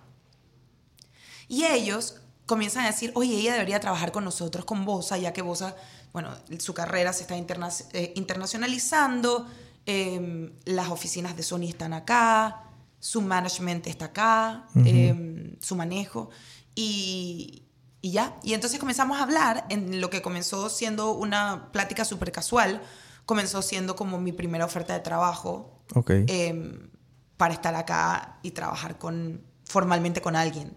[1.48, 2.21] Y ellos
[2.52, 5.74] comienzan a decir, oye, ella debería trabajar con nosotros, con Bosa, ya que Bosa,
[6.12, 9.48] bueno, su carrera se está eh, internacionalizando,
[9.86, 12.64] em, las oficinas de Sony están acá,
[13.00, 16.30] su management está acá, em, su manejo.
[16.76, 17.64] Y,
[18.02, 18.36] y ya.
[18.44, 22.82] Y entonces comenzamos a hablar en lo que comenzó siendo una plática súper casual,
[23.26, 25.86] comenzó siendo como mi primera oferta de trabajo
[26.28, 26.90] em,
[27.38, 30.76] para estar acá y trabajar con, formalmente con alguien.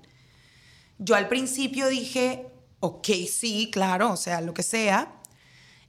[0.99, 2.47] Yo al principio dije,
[2.81, 5.21] ok, sí, claro, o sea, lo que sea,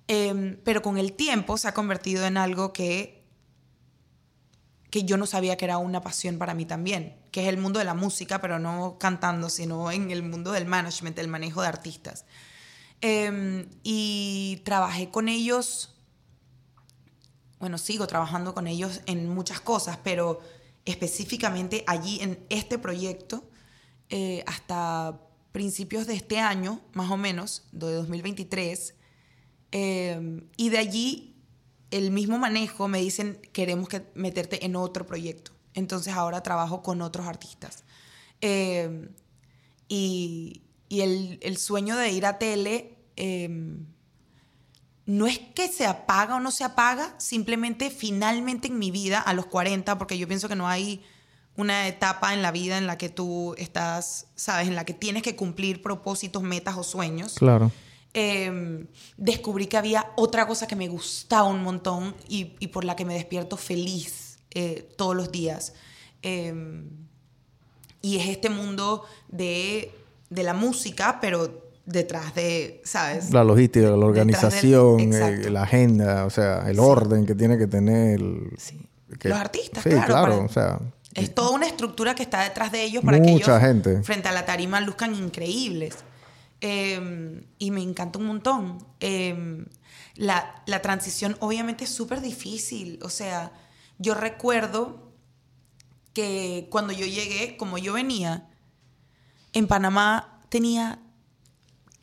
[0.07, 3.15] em, pero con el tiempo se ha convertido en algo que
[4.95, 7.79] que yo no sabía que era una pasión para mí también, que es el mundo
[7.79, 11.67] de la música, pero no cantando, sino en el mundo del management, el manejo de
[11.67, 12.23] artistas.
[13.01, 15.97] Em, y trabajé con ellos,
[17.59, 20.39] bueno, sigo trabajando con ellos en muchas cosas, pero
[20.85, 23.43] específicamente allí en este proyecto,
[24.09, 28.95] eh, hasta principios de este año, más o menos, de 2023,
[29.71, 31.35] em, y de allí
[31.91, 35.51] el mismo manejo me dicen, queremos que meterte en otro proyecto.
[35.73, 37.83] Entonces ahora trabajo con otros artistas.
[38.41, 39.09] Eh,
[39.87, 42.97] y, el, sueño de ir a tele
[45.05, 49.33] no es que se apaga o no se apaga, simplemente finalmente en mi vida, a
[49.33, 51.03] los 40, porque yo pienso que no hay
[51.57, 55.23] una etapa en la vida en la que tú estás, sabes, en la que tienes
[55.23, 57.35] que cumplir propósitos, metas o sueños.
[57.35, 57.71] Claro.
[58.13, 58.87] Em,
[59.17, 63.13] descubrí que había otra cosa que me gustaba un montón y, por la que me
[63.13, 65.73] despierto feliz eh, todos los días.
[66.21, 66.89] Em,
[68.01, 69.91] y es este mundo de,
[70.29, 73.31] la música, pero detrás de, ¿sabes?
[73.31, 78.21] La logística, la organización, eh, la agenda, o sea, el orden que tiene que tener.
[78.21, 80.43] Los artistas, claro.
[80.43, 80.79] o sea,
[81.15, 84.03] es toda una estructura que está detrás de ellos para que ellos, gente.
[84.03, 85.95] frente a la tarima, luzcan increíbles.
[86.59, 88.85] Em, y me encanta un montón.
[88.99, 89.65] Em,
[90.15, 92.99] la, la, transición obviamente es súper difícil.
[93.01, 93.53] O sea,
[93.97, 95.13] yo recuerdo
[96.13, 98.49] que cuando yo llegué, como yo venía,
[99.53, 100.99] en Panamá tenía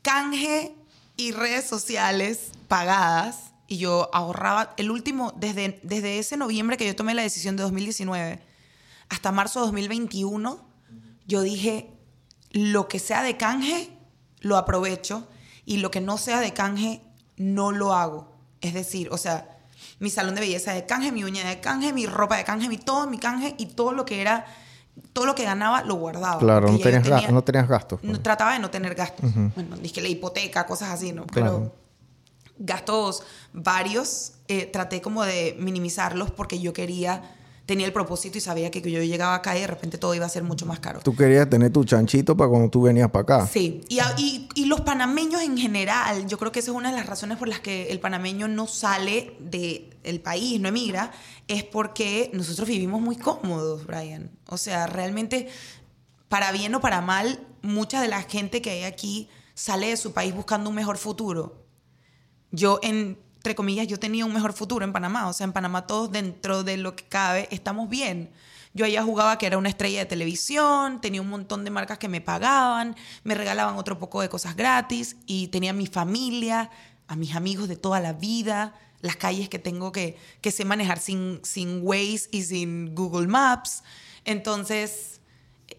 [0.01, 0.75] canje
[1.19, 6.97] y redes sociales pagadas y yo ahorraba el último, desde, desde ese noviembre que yo
[6.97, 8.52] tomé la decisión de 2019
[9.13, 10.59] hasta marzo de 2021,
[11.27, 11.93] yo dije,
[12.51, 13.91] lo que sea de canje,
[14.41, 15.29] lo aprovecho
[15.67, 17.03] y lo que no sea de canje,
[17.37, 18.33] no lo hago.
[18.63, 19.59] Es decir, o sea,
[19.99, 22.79] mi salón de belleza de canje, mi uña de canje, mi ropa de canje, mi
[22.79, 24.47] todo mi canje y todo lo que era,
[25.13, 26.39] todo lo que ganaba lo guardaba.
[26.39, 28.03] Claro, no tenías, no tenías, gastos.
[28.03, 28.23] No, pues.
[28.23, 29.31] trataba de no tener gastos.
[29.55, 31.27] Bueno, dije la hipoteca, cosas así, ¿no?
[31.27, 31.75] Pero
[32.57, 37.23] gastos varios, eh, traté como de minimizarlos porque yo quería
[37.67, 40.29] tenía el propósito y sabía que yo llegaba acá y de repente todo iba a
[40.29, 41.01] ser mucho más caro.
[41.01, 43.47] Tú querías tener tu chanchito para cuando tú venías para acá.
[43.47, 47.07] Sí, y, y, los panameños en general, yo creo que esa es una de las
[47.07, 51.13] razones por las que el panameño no sale del país, no emigra,
[51.47, 54.31] es porque nosotros vivimos muy cómodos, Brian.
[54.49, 55.49] O sea, realmente,
[56.29, 60.13] para bien o para mal, mucha de la gente que hay aquí sale de su
[60.13, 61.65] país buscando un mejor futuro.
[62.51, 65.29] Yo en entre comillas, yo tenía un mejor futuro en Panamá.
[65.29, 68.31] O sea, en Panamá todos dentro de lo que cabe estamos bien.
[68.73, 72.09] Yo allá jugaba que era una estrella de televisión, tenía un montón de marcas que
[72.09, 76.71] me pagaban, me regalaban otro poco de cosas gratis y tenía mi familia,
[77.09, 81.01] a mis amigos de toda la vida, las calles que tengo que, que sé manejar
[81.01, 83.83] sin, sin Waze y sin Google Maps.
[84.25, 85.21] Entonces,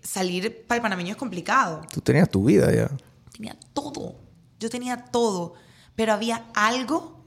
[0.03, 1.81] salir para el panameño es complicado.
[1.93, 2.91] Tú tenías tu vida ya.
[3.31, 4.17] Tenía todo.
[4.59, 5.53] Yo tenía todo.
[5.95, 7.22] Pero había algo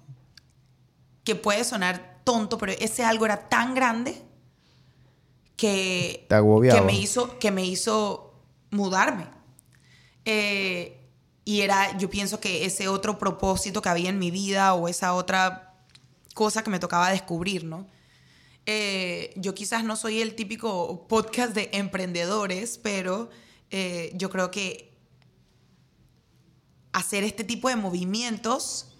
[1.27, 4.23] que puede sonar tonto, pero ese algo era tan grande
[5.57, 8.33] que, que, me, hizo, que me hizo
[8.71, 9.27] mudarme.
[10.25, 11.01] Eh,
[11.45, 15.15] y era, yo pienso que ese otro propósito que había en mi vida o esa
[15.15, 15.75] otra
[16.33, 17.89] cosa que me tocaba descubrir, ¿no?
[18.65, 23.31] Eh, yo quizás no soy el típico podcast de emprendedores, pero
[23.71, 24.97] eh, yo creo que
[26.93, 28.96] hacer este tipo de movimientos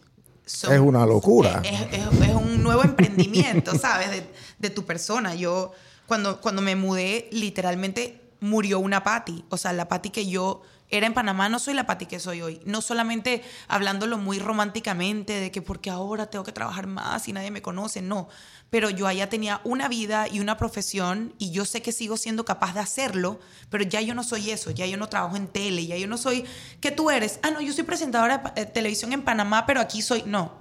[0.47, 1.61] es una locura.
[1.65, 4.23] Es, un nuevo emprendimiento, ¿sabes?
[4.59, 5.35] De, tu persona.
[5.35, 5.73] Yo,
[6.07, 9.45] cuando, cuando me mudé, literalmente murió una Patti.
[9.49, 12.43] O sea, la Patti que yo era en Panamá no soy la Patti que soy
[12.43, 12.61] hoy.
[12.65, 17.51] No solamente hablándolo muy románticamente de que porque ahora tengo que trabajar más y nadie
[17.51, 18.29] me conoce, no.
[18.71, 22.45] Pero yo allá tenía una vida y una profesión y yo sé que sigo siendo
[22.45, 25.87] capaz de hacerlo, pero ya yo no soy eso, ya yo no trabajo en tele,
[25.87, 26.45] ya yo no soy
[26.81, 27.41] que tú eres.
[27.43, 30.23] Ah, no, yo soy presentadora de televisión en Panamá, pero aquí soy.
[30.27, 30.53] No,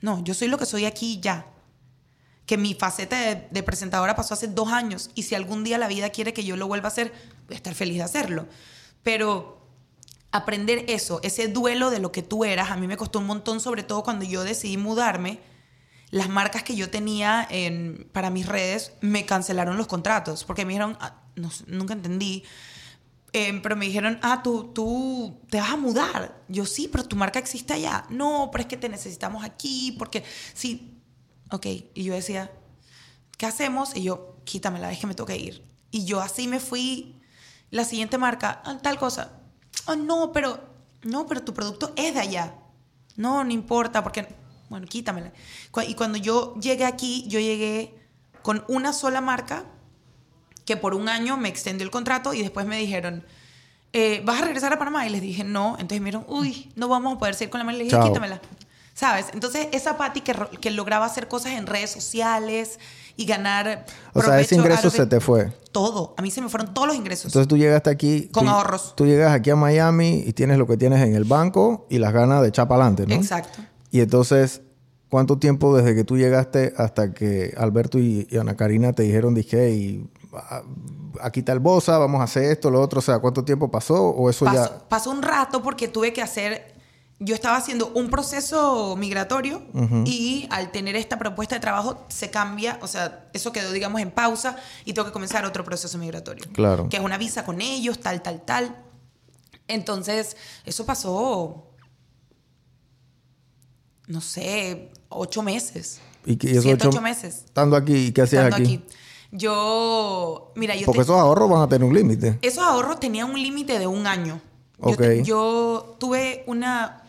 [0.00, 1.46] no, yo soy lo que soy aquí ya
[2.46, 3.16] que mi faceta
[3.50, 6.56] de, presentadora pasó hace dos años y si algún día la vida quiere que yo
[6.56, 7.12] lo vuelva a hacer,
[7.46, 8.46] voy a estar feliz de hacerlo.
[9.02, 9.68] Pero
[10.30, 13.60] aprender eso, ese duelo de lo que tú eras, a mí me costó un montón,
[13.60, 15.40] sobre todo cuando yo decidí mudarme.
[16.10, 20.72] Las marcas que yo tenía en, para mis redes me cancelaron los contratos porque me
[20.72, 21.20] dijeron, ah,
[21.66, 22.44] nunca entendí,
[23.32, 26.40] em, pero me dijeron, ah, tú, tú te vas a mudar.
[26.46, 28.06] Yo sí, pero tu marca existe allá.
[28.08, 30.22] No, pero es que te necesitamos aquí porque
[30.54, 30.95] sí,
[31.50, 31.66] ok.
[31.94, 32.50] Y yo decía,
[33.36, 33.96] ¿qué hacemos?
[33.96, 35.64] Y yo, quítame la vez que me toque ir.
[35.90, 37.20] Y yo así me fui,
[37.70, 39.32] la siguiente marca, ah, tal cosa.
[39.86, 40.60] Oh, no, pero,
[41.02, 42.54] no, pero tu producto es de allá.
[43.16, 44.26] No, no importa, porque,
[44.68, 45.32] bueno, quítamela.
[45.86, 47.94] Y cuando yo llegué aquí, yo llegué
[48.42, 49.64] con una sola marca
[50.64, 53.24] que por un año me extendió el contrato y después me dijeron,
[53.92, 55.06] eh, ¿vas a regresar a Panamá?
[55.06, 55.76] Y les dije, no.
[55.78, 57.78] Entonces me dijeron, uy, no vamos a poder seguir con la marca.
[57.78, 58.40] Le dije, quítamela.
[58.96, 59.26] ¿Sabes?
[59.34, 62.80] Entonces, esa Patti que, que lograba hacer cosas en redes sociales
[63.14, 63.84] y ganar.
[64.14, 65.52] O sea, ese ingreso se te fue.
[65.70, 66.14] Todo.
[66.16, 67.26] A mí se me fueron todos los ingresos.
[67.26, 68.30] Entonces tú llegaste aquí.
[68.32, 68.94] Con ahorros.
[68.96, 72.14] Tú llegas aquí a Miami y tienes lo que tienes en el banco y las
[72.14, 73.20] ganas de echar para adelante, ¿no?
[73.20, 73.58] Exacto.
[73.90, 74.62] Y entonces,
[75.10, 79.72] ¿cuánto tiempo desde que tú llegaste hasta que Alberto y, Ana Karina te dijeron, dije,
[79.72, 80.08] y
[81.20, 83.00] aquí está el Bosa, vamos a hacer esto, lo otro?
[83.00, 84.08] O sea, ¿cuánto tiempo pasó?
[84.08, 84.88] ¿O eso ya.?
[84.88, 86.75] Pasó un rato porque tuve que hacer
[87.18, 89.62] yo estaba haciendo un proceso migratorio
[90.04, 94.10] y al tener esta propuesta de trabajo se cambia, o sea, eso quedó, digamos, en
[94.10, 96.44] pausa y tengo que comenzar otro proceso migratorio.
[96.52, 96.88] Claro.
[96.90, 98.76] Que es una visa con ellos, tal, tal, tal.
[99.66, 101.70] Entonces, eso pasó,
[104.06, 106.00] no sé, ocho meses.
[106.26, 107.44] ¿Y qué, Siete, ocho, meses.
[107.46, 108.62] Estando aquí, ¿qué hacías aquí?
[108.62, 108.84] aquí?
[109.32, 110.86] Yo, mira, yo...
[110.86, 112.38] Porque esos ahorros van a tener un límite.
[112.42, 114.40] Esos ahorros tenían un límite de un año.
[115.22, 117.05] yo tuve una,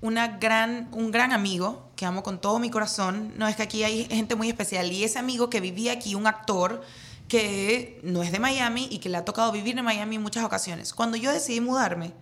[0.00, 3.34] una gran, un gran amigo que amo con todo mi corazón.
[3.36, 4.90] No es que aquí hay gente muy especial.
[4.90, 6.82] Y ese amigo que vivía aquí, un actor
[7.28, 10.44] que no es de Miami y que le ha tocado vivir en Miami en muchas
[10.44, 10.94] ocasiones.
[10.94, 12.12] Cuando yo decidí mudarme,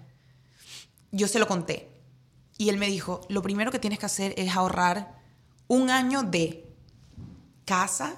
[1.13, 1.89] yo se lo conté.
[2.59, 5.17] Y él me dijo, lo primero que tienes que hacer es ahorrar
[5.69, 6.69] un año de
[7.65, 8.17] casa,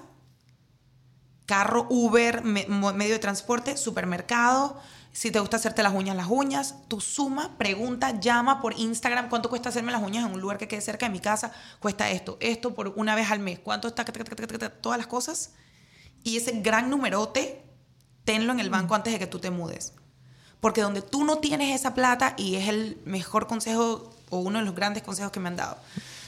[1.45, 4.81] carro, Uber, medio de transporte, supermercado,
[5.13, 9.49] si te gusta hacerte las uñas, las uñas, tú suma, pregunta, llama por Instagram cuánto
[9.49, 12.37] cuesta hacerme las uñas en un lugar que quede cerca de mi casa, cuesta esto,
[12.39, 14.05] esto por una vez al mes, cuánto está,
[14.81, 15.51] todas las cosas.
[16.23, 17.61] Y ese gran numerote,
[18.23, 19.93] tenlo en el banco antes de que tú te mudes.
[20.61, 24.65] Porque donde tú no tienes esa plata, y es el mejor consejo o uno de
[24.65, 25.77] los grandes consejos que me han dado,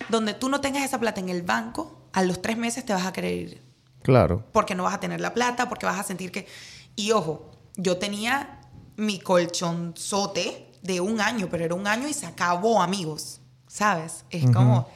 [0.09, 3.05] donde tú no tengas esa plata en el banco, a los tres meses te vas
[3.05, 3.61] a querer ir.
[4.01, 4.43] Claro.
[4.51, 6.47] Porque no vas a tener la plata, porque vas a sentir que...
[6.95, 8.59] Y ojo, yo tenía
[8.97, 13.39] mi colchonzote de un año, pero era un año y se acabó, amigos.
[13.67, 14.25] ¿Sabes?
[14.29, 14.87] Es como,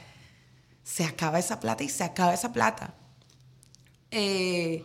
[0.84, 2.94] se acaba esa plata y se acaba esa plata.
[4.10, 4.84] Eh,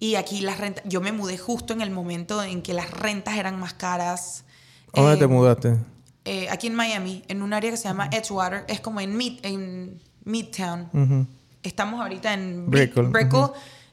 [0.00, 3.36] y aquí las rentas, yo me mudé justo en el momento en que las rentas
[3.36, 4.44] eran más caras.
[4.92, 5.76] ¿Dónde te eh, mudaste?
[6.24, 9.38] Eh, aquí en Miami, en un área que se llama Edgewater, es como en, Mid,
[9.42, 11.28] en Midtown.
[11.62, 13.10] Estamos ahorita en Brickell.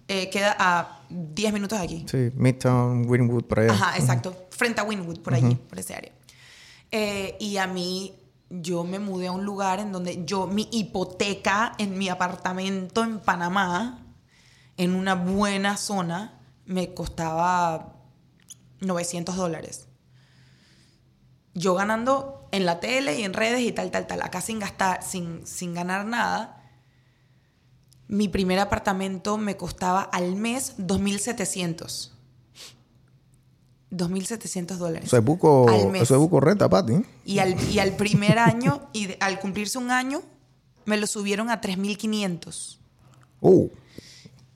[0.08, 2.06] queda a 10 minutos de aquí.
[2.10, 3.73] Sí, Midtown, Winwood, por allá.
[3.73, 6.11] Ajá, exacto frente a Winwood, por allí, por ese área.
[6.91, 8.15] Eh, y a mí,
[8.49, 13.19] yo me mudé a un lugar en donde yo, mi hipoteca en mi apartamento en
[13.19, 14.05] Panamá,
[14.77, 17.95] en una buena zona, me costaba
[18.81, 19.87] 900 dólares.
[21.53, 25.03] Yo ganando en la tele y en redes y tal, tal, tal, acá sin gastar,
[25.03, 26.61] sin, sin ganar nada,
[28.07, 32.14] mi primer apartamento me costaba al mes 2.700.
[33.95, 35.05] 2.700 dólares.
[35.08, 36.93] Eso es buco, Eso es buco renta, Pati.
[37.25, 40.21] Y al, y al primer año, y al cumplirse un año,
[40.86, 42.77] me lo subieron a 3.500.
[43.41, 43.69] Uh.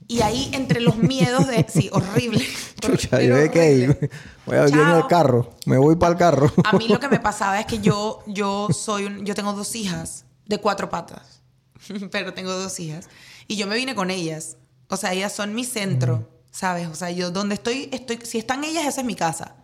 [0.08, 1.64] Y ahí, entre los miedos de...
[1.68, 2.44] Sí, horrible.
[2.80, 4.10] Chucha, yo que
[4.44, 5.54] voy a venir el carro.
[5.66, 6.52] Me voy para el carro.
[6.64, 9.76] A mí lo que me pasaba es que yo, yo soy un, Yo tengo dos
[9.76, 11.42] hijas de cuatro patas.
[12.10, 13.08] Pero tengo dos hijas.
[13.46, 14.56] Y yo me vine con ellas.
[14.88, 16.28] O sea, ellas son mi centro.
[16.50, 16.88] ¿Sabes?
[16.88, 19.54] O sea, yo donde estoy, estoy, si están ellas, esa es mi casa.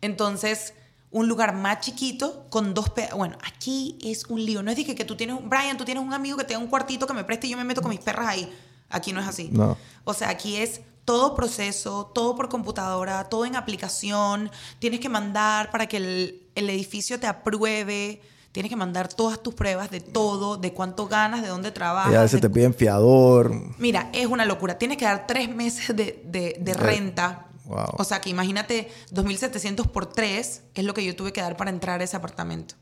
[0.00, 0.74] Entonces,
[1.10, 2.92] un lugar más chiquito con dos...
[3.14, 4.62] Bueno, aquí es un lío.
[4.62, 5.36] No es de que, tú tienes...
[5.48, 7.56] Brian, tú tienes un amigo que te da un cuartito que me preste y yo
[7.56, 8.52] me meto con mis perras ahí.
[8.88, 9.48] Aquí no es así.
[9.52, 9.76] No.
[10.04, 15.70] O sea, aquí es todo proceso, todo por computadora, todo en aplicación, tienes que mandar
[15.70, 20.58] para que el, el edificio te apruebe, tienes que mandar todas tus pruebas de todo,
[20.58, 22.12] de cuánto ganas, de dónde trabajas.
[22.12, 23.52] Y a veces te piden fiador.
[23.78, 24.78] Mira, es una locura.
[24.78, 27.46] Tienes que dar tres meses de, de, de renta.
[27.64, 27.94] Wow.
[27.98, 31.70] O sea, que imagínate, 2.700 por tres es lo que yo tuve que dar para
[31.70, 32.74] entrar a ese apartamento.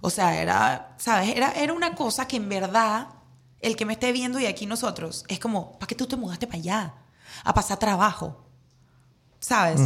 [0.00, 1.34] O sea, era, ¿sabes?
[1.34, 3.08] Era, era una cosa que en verdad,
[3.60, 6.46] el que me esté viendo y aquí nosotros, es como, ¿para qué tú te mudaste
[6.46, 6.94] para allá?
[7.42, 8.44] A pasar trabajo.
[9.48, 9.80] ¿Sabes?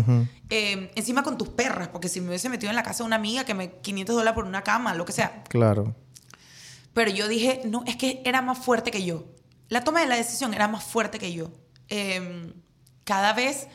[0.50, 3.14] Eh, encima con tus perras, porque si me hubiese metido en la casa de una
[3.14, 5.44] amiga que me 500 dólares por una cama, lo que sea.
[5.44, 5.94] Claro.
[6.92, 9.24] Pero yo dije, no, es que era más fuerte que yo.
[9.68, 11.52] La toma de la decisión era más fuerte que yo.
[11.88, 12.52] Eh,
[13.04, 13.68] cada vez,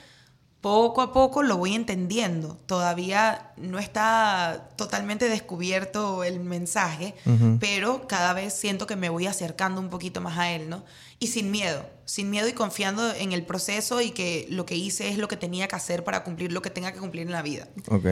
[0.60, 2.58] poco a poco, lo voy entendiendo.
[2.66, 7.16] Todavía no está totalmente descubierto el mensaje,
[7.62, 10.84] pero cada vez siento que me voy acercando un poquito más a él, ¿no?
[11.18, 15.10] Y sin miedo, sin miedo y confiando en el proceso y que lo que hice
[15.10, 17.44] es lo que tenía que hacer para cumplir lo que tenga que cumplir en la
[17.44, 17.68] vida.
[17.92, 18.06] Ok.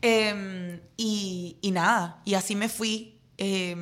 [0.00, 3.20] Eh, y, y, nada, y así me fui.
[3.36, 3.76] Eh,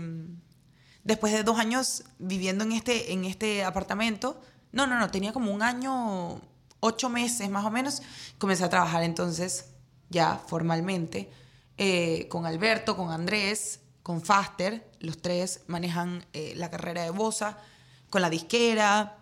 [1.05, 4.41] después de dos años viviendo en este, en este apartamento,
[4.73, 6.41] no, no, no, tenía como un año,
[6.81, 8.03] ocho meses más o menos,
[8.39, 9.67] comencé a trabajar entonces
[10.11, 11.31] ya formalmente
[11.77, 17.59] eh, con Alberto, con Andrés, con Faster, los tres manejan eh, la carrera de Bosa,
[18.11, 19.18] con la disquera,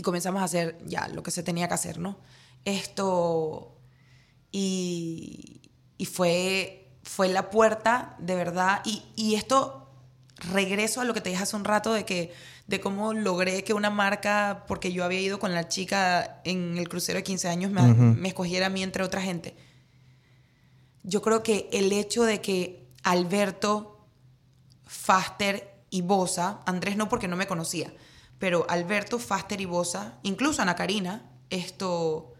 [0.00, 2.16] y comenzamos a hacer ya lo que se tenía que hacer, ¿no?
[2.64, 3.76] Esto,
[4.50, 5.60] y,
[5.98, 9.90] y fue, fue la puerta, de verdad, y, y esto
[10.54, 12.32] regreso a lo que te dije hace un rato de que
[12.66, 16.88] de cómo logré que una marca, porque yo había ido con la chica en el
[16.88, 18.16] crucero de 15 años, me, uh -huh.
[18.16, 19.54] me escogiera a mí entre otra gente.
[21.02, 24.06] Yo creo que el hecho de que Alberto,
[24.86, 27.92] Faster y Bosa, Andrés no porque no me conocía,
[28.40, 32.32] pero Alberto, Faster y Bosa, incluso Ana Karina, esto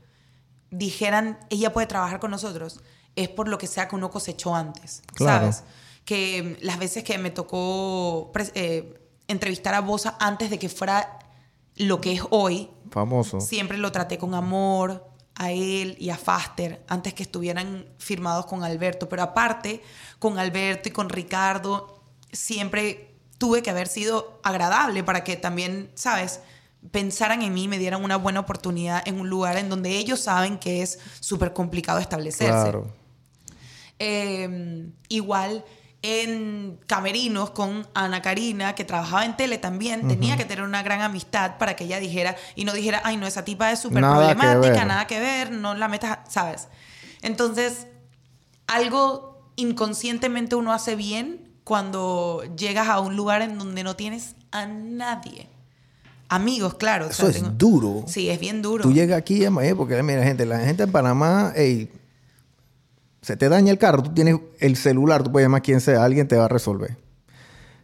[0.71, 2.81] dijeran, ella puede trabajar con nosotros,
[3.17, 5.53] es por lo que sea que uno cosechó antes, Claro.
[5.53, 5.65] ¿sabes?
[6.05, 8.99] Que las veces que me tocó eh,
[9.29, 11.19] entrevistar a Bosa antes de que fuera
[11.77, 13.41] lo que es hoy, Famoso.
[13.41, 18.63] siempre lo traté con amor a él y a Faster antes que estuvieran firmados con
[18.65, 19.09] Alberto.
[19.09, 19.83] Pero aparte,
[20.19, 23.10] con Alberto y con Ricardo, siempre
[23.41, 26.41] tuve que haber sido agradable para que también, ¿sabes?
[26.93, 30.59] pensaran en mí me dieran una buena oportunidad en un lugar en donde ellos saben
[30.59, 32.53] que es súper complicado establecerse.
[32.53, 32.93] Claro.
[33.99, 35.65] Eh, igual
[36.03, 40.09] en Camerinos con Ana Karina, que trabajaba en tele también, uh -huh.
[40.09, 43.27] tenía que tener una gran amistad para que ella dijera y no dijera, ay, no,
[43.27, 46.69] esa tipa es súper problemática, nada que ver, no la metas, ¿sabes?
[47.23, 47.87] Entonces,
[48.67, 54.67] algo inconscientemente uno hace bien cuando llegas a un lugar en donde no tienes a
[54.67, 55.49] nadie.
[56.29, 57.07] Amigos, claro.
[57.07, 57.51] Eso o sea, es tengo...
[57.51, 58.05] duro.
[58.09, 58.83] Sí, es bien duro.
[58.83, 59.45] Tú llegas aquí,
[59.77, 61.89] porque mira, gente, la gente en Panamá, ey,
[63.23, 66.03] se te daña el carro, tú tienes el celular, tú puedes llamar a quien sea,
[66.03, 66.97] alguien te va a resolver.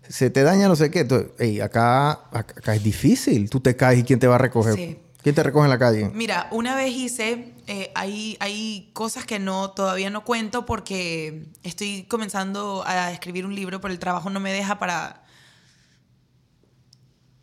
[0.09, 3.49] Se te daña no sé qué, tú, ey, acá, acá es difícil.
[3.49, 4.74] Tú te caes y quién te va a recoger.
[4.74, 4.99] Sí.
[5.27, 6.09] ¿Quién te recoge en la calle?
[6.14, 12.05] Mira, una vez hice, eh, hay, hay cosas que no todavía no cuento porque estoy
[12.05, 15.24] comenzando a escribir un libro, pero el trabajo no me deja para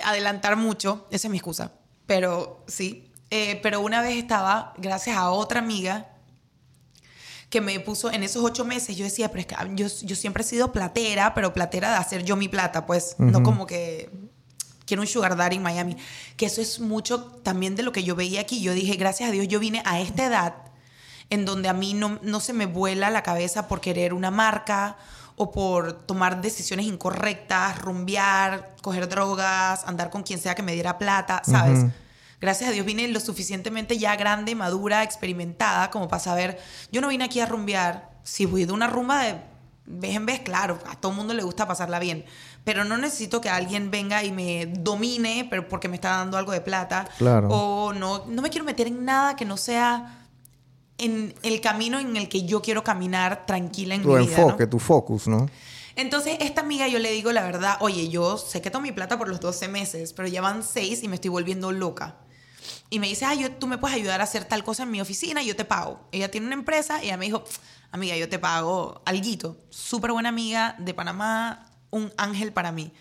[0.02, 1.10] adelantar mucho.
[1.12, 1.74] Esa es mi excusa.
[2.06, 3.12] Pero sí.
[3.32, 6.08] Eh, pero una vez estaba, gracias a otra amiga,
[7.50, 10.44] que me puso en esos ocho meses, yo decía, pero es que yo, yo siempre
[10.44, 13.32] he sido platera, pero platera de hacer yo mi plata, pues, uh -huh.
[13.32, 14.10] no como que
[14.86, 15.98] quiero un sugar daddy en Miami.
[16.38, 18.62] Que eso es mucho también de lo que yo veía aquí.
[18.62, 20.54] Yo dije, gracias a Dios, yo vine a esta edad
[21.30, 24.98] en donde a mí no, no se me vuela la cabeza por querer una marca
[25.36, 30.98] o por tomar decisiones incorrectas, rumbear, coger drogas, andar con quien sea que me diera
[30.98, 31.80] plata, ¿sabes?
[31.80, 31.92] Uh -huh.
[32.40, 36.60] Gracias a Dios vine lo suficientemente ya grande, madura, experimentada, como para saber,
[36.92, 38.12] yo no vine aquí a rumbear.
[38.24, 39.40] Si voy de una rumba de
[39.86, 42.26] vez en vez, claro, a todo mundo le gusta pasarla bien.
[42.64, 46.52] Pero no necesito que alguien venga y me domine pero porque me está dando algo
[46.52, 47.08] de plata.
[47.18, 47.50] Claro.
[47.50, 50.28] O no, no me quiero meter en nada que no sea
[50.98, 54.36] en el camino en el que yo quiero caminar tranquila en tu mi vida.
[54.36, 54.70] Tu enfoque, ¿no?
[54.70, 55.50] tu focus, ¿no?
[55.96, 59.18] Entonces, esta amiga yo le digo la verdad, oye, yo sé que tomo mi plata
[59.18, 62.16] por los 12 meses, pero ya van 6 y me estoy volviendo loca.
[62.90, 65.02] Y me dice, ah, yo, tú me puedes ayudar a hacer tal cosa en mi
[65.02, 66.00] oficina y yo te pago.
[66.12, 67.44] Ella tiene una empresa y ella me dijo,
[67.92, 69.58] amiga, yo te pago alguito.
[69.70, 72.92] Súper buena amiga de Panamá, un ángel para mí.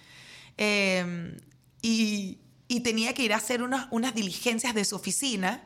[0.59, 1.37] Eh,
[1.83, 2.39] y,
[2.85, 5.63] tenía que ir a hacer unas, diligencias de su oficina.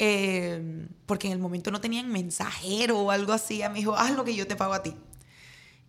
[0.00, 3.62] Eh, porque en el momento no tenían mensajero o algo así.
[3.70, 4.94] Me dijo, haz lo que yo te pago a ti.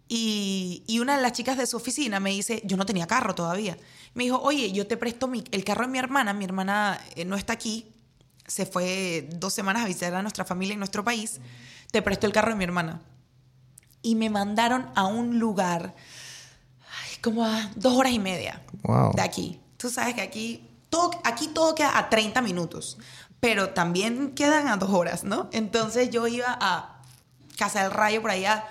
[0.08, 3.36] Y, y, una de las chicas de su oficina me dice, yo no tenía carro
[3.36, 3.78] todavía.
[4.14, 6.34] Me dijo, oye, yo te presto mi, el carro de mi hermana.
[6.34, 7.92] Mi hermana eh, no está aquí.
[8.48, 11.40] Se fue dos semanas a visitar a nuestra familia en nuestro país.
[11.92, 13.02] Te presto el carro de mi hermana.
[14.02, 15.94] Y me mandaron a un lugar
[17.22, 18.62] como a dos horas y media
[19.14, 19.60] de aquí.
[19.78, 22.98] Tú sabes que aquí todo, aquí todo queda a 30 minutos,
[23.40, 25.50] pero también quedan a dos horas, ¿no?
[25.52, 27.02] Entonces yo iba a
[27.58, 28.66] Casa del Rayo por allá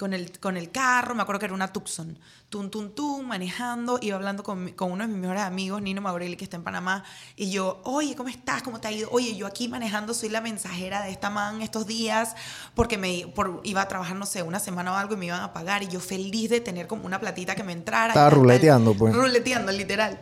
[0.00, 3.98] con el, con el carro, me acuerdo que era una Tucson, tum, tum, tum, manejando,
[4.00, 7.04] iba hablando con, con uno de mis mejores amigos, Nino Maureli, que está en Panamá,
[7.36, 8.62] y yo, oye, ¿cómo estás?
[8.62, 9.10] ¿Cómo te ha ido?
[9.12, 12.34] Oye, yo aquí manejando soy la mensajera de esta man estos días,
[12.74, 15.42] porque me por, iba a trabajar, no sé, una semana o algo y me iban
[15.42, 18.08] a pagar, y yo feliz de tener como una platita que me entrara.
[18.08, 19.14] Estaba ruleteando, pues.
[19.14, 20.18] Ruleteando, literal.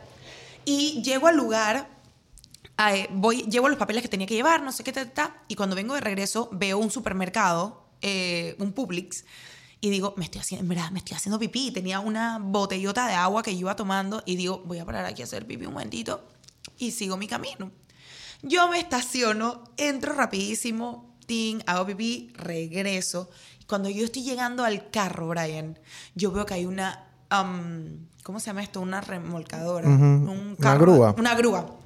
[0.64, 1.88] Y llego al lugar,
[3.10, 5.94] voy, llevo los papeles que tenía que llevar, no sé qué, tal, y cuando vengo
[5.94, 9.24] de regreso veo un supermercado, eh, un Publix,
[9.80, 11.70] y digo, me estoy haciendo, en verdad, me estoy haciendo pipí.
[11.70, 15.22] Tenía una botellota de agua que yo iba tomando y digo, voy a parar aquí
[15.22, 16.26] a hacer pipí un momentito
[16.78, 17.70] y sigo mi camino.
[18.42, 23.30] Yo me estaciono, entro rapidísimo, ting, hago pipí, regreso.
[23.66, 25.78] Cuando yo estoy llegando al carro, Brian,
[26.14, 27.06] yo veo que hay una,
[28.22, 28.80] ¿cómo se llama esto?
[28.80, 29.88] Una remolcadora.
[29.88, 31.14] un una grúa.
[31.18, 31.78] Una grúa.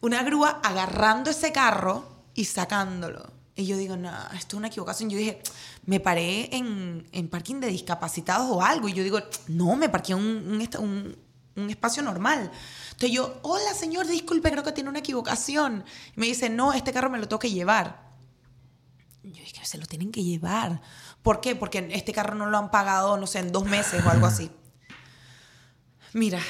[0.00, 2.04] Una grúa agarrando ese carro
[2.34, 3.30] y sacándolo.
[3.54, 5.10] Y yo digo, no, esto es una equivocación.
[5.10, 5.42] Yo dije,
[5.86, 8.88] me paré en, en parking de discapacitados o algo.
[8.88, 11.16] Y yo digo, no, me parqué en un,
[11.56, 12.50] un, espacio normal.
[12.92, 15.84] Entonces yo, hola señor, disculpe, creo que tiene una equivocación.
[16.16, 18.10] Y me dice, no, este carro me lo tengo que llevar.
[19.22, 20.80] Yo dije, se lo tienen que llevar.
[21.22, 21.54] ¿Por qué?
[21.54, 24.50] Porque este carro no lo han pagado, no sé, en dos meses o algo así.
[26.14, 26.40] Mira,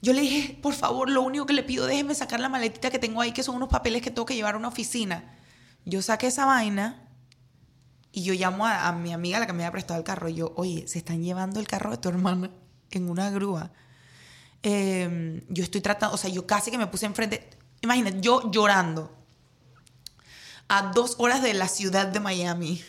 [0.00, 2.98] yo le dije, por favor, lo único que le pido, déjeme sacar la maletita que
[2.98, 5.34] tengo ahí, que son unos papeles que tengo que llevar a una oficina.
[5.84, 7.07] Yo saqué esa vaina
[8.18, 10.52] y yo llamo a, mi amiga, la que me había prestado el carro, y yo,
[10.56, 12.50] oye, se están llevando el carro de tu hermana
[12.90, 13.70] en una grúa.
[14.64, 17.48] Em, yo estoy tratando, o sea, yo casi que me puse enfrente,
[17.80, 19.14] imagínate, yo llorando
[20.66, 22.82] a dos horas de la ciudad de Miami,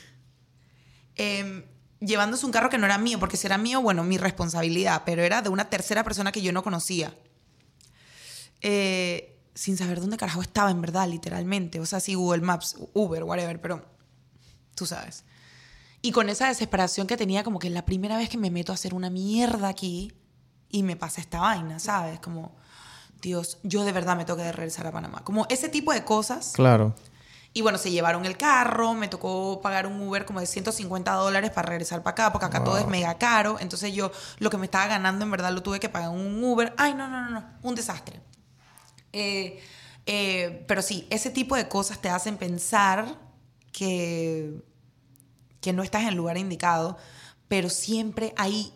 [1.16, 1.64] eh,
[2.00, 5.22] llevándose un carro que no era mío, porque si era mío, bueno, mi responsabilidad, pero
[5.22, 7.16] era de una tercera persona que yo no conocía.
[8.62, 11.80] Eh, sin saber dónde carajo estaba en verdad, literalmente.
[11.80, 13.99] O sea, sí, Google Maps, Uber, whatever, pero
[14.80, 15.26] tú sabes.
[16.02, 18.72] Y con esa desesperación que tenía, como que es la primera vez que me meto
[18.72, 20.14] a hacer una mierda aquí
[20.70, 22.22] y me pasa esta vaina, ¿sabes?
[22.22, 22.56] Como,
[23.22, 25.24] Dios, yo de verdad me tengo que regresar a Panamá.
[25.26, 26.54] Como ese tipo de cosas.
[26.56, 26.96] Claro.
[27.52, 31.52] Y bueno, se llevaron el carro, me tocó pagar un Uber como de 150 dólares
[31.52, 33.58] para regresar para acá, porque acá todo es mega caro.
[33.60, 36.74] Entonces yo lo que me estaba ganando en verdad lo tuve que pagar un Uber.
[36.78, 38.22] Ay, no, no, no, no, un desastre.
[39.12, 39.60] Eh,
[40.06, 43.18] eh, pero sí, ese tipo de cosas te hacen pensar
[43.72, 44.62] que,
[45.62, 46.98] que no estás en el lugar indicado,
[47.48, 48.74] pero siempre hay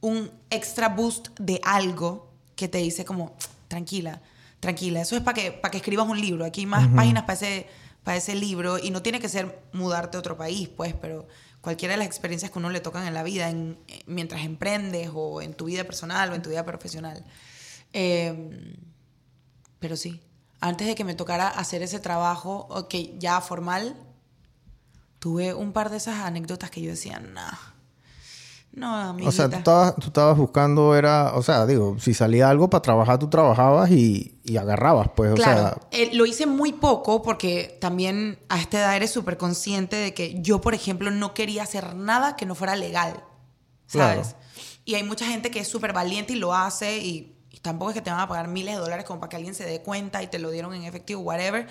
[0.00, 3.34] un extra boost de algo que te dice como,
[3.68, 4.20] tranquila,
[4.60, 7.34] tranquila, eso es para que, para que escribas un libro, aquí hay más páginas para
[7.34, 7.66] ese,
[8.04, 11.26] para ese libro y no tiene que ser mudarte a otro país, pues, pero
[11.60, 15.42] cualquiera de las experiencias que uno le tocan en la vida, en, mientras emprendes o
[15.42, 17.24] en tu vida personal o en tu vida profesional.
[17.92, 18.76] Eh,
[19.78, 20.20] pero sí,
[20.60, 23.96] antes de que me tocara hacer ese trabajo, ok, ya formal,
[25.18, 27.52] tuve un par de esas anécdotas que yo decía, nah.
[28.72, 29.28] No, amiguita.
[29.28, 32.82] O sea, tú estabas, tú estabas, buscando, era, o sea, digo, si salía algo para
[32.82, 35.78] trabajar, tú trabajabas y, y agarrabas, pues, o sea.
[35.92, 40.42] Eh, lo hice muy poco porque también a esta edad eres súper consciente de que
[40.42, 43.24] yo, por ejemplo, no quería hacer nada que no fuera legal,
[43.86, 44.36] ¿sabes?
[44.84, 47.36] Y hay mucha gente que es súper valiente y lo hace y
[47.66, 49.64] tampoco es que te van a pagar miles de dólares como para que alguien se
[49.64, 51.66] dé cuenta y te lo dieron en efectivo, whatever.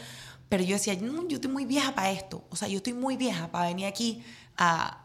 [0.55, 2.45] Pero yo decía, no, yo estoy muy vieja para esto.
[2.49, 4.23] O sea, yo estoy muy vieja para venir aquí
[4.55, 5.01] a,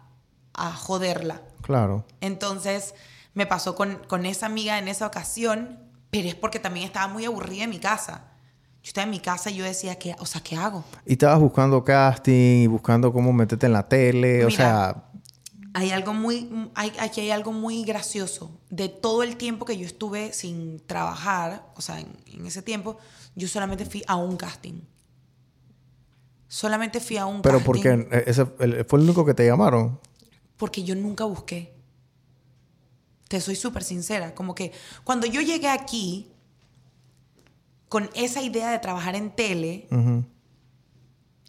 [0.55, 1.42] a joderla.
[1.62, 2.05] Claro.
[2.20, 2.94] Entonces,
[3.34, 5.80] me pasó con, con esa amiga en esa ocasión,
[6.11, 8.28] pero es porque también estaba muy aburrida en mi casa.
[8.84, 10.84] Yo estaba en mi casa y yo decía, ¿qué, o sea, ¿qué hago?
[11.05, 15.11] Y estabas buscando casting y buscando cómo meterte en la tele, o sea
[15.72, 18.61] hay algo muy, hay, aquí hay algo muy gracioso.
[18.70, 22.98] De todo el tiempo que yo estuve sin trabajar, o sea, en, ese tiempo,
[23.34, 24.80] yo solamente fui a un casting.
[26.51, 27.72] Solamente fui a un Pero casting.
[27.72, 30.01] Pero porque ese fue el único que te llamaron.
[30.57, 31.72] Porque yo nunca busqué.
[33.28, 34.34] Te soy súper sincera.
[34.34, 34.72] Como que
[35.05, 36.32] cuando yo llegué aquí,
[37.88, 39.86] con esa idea de trabajar en tele,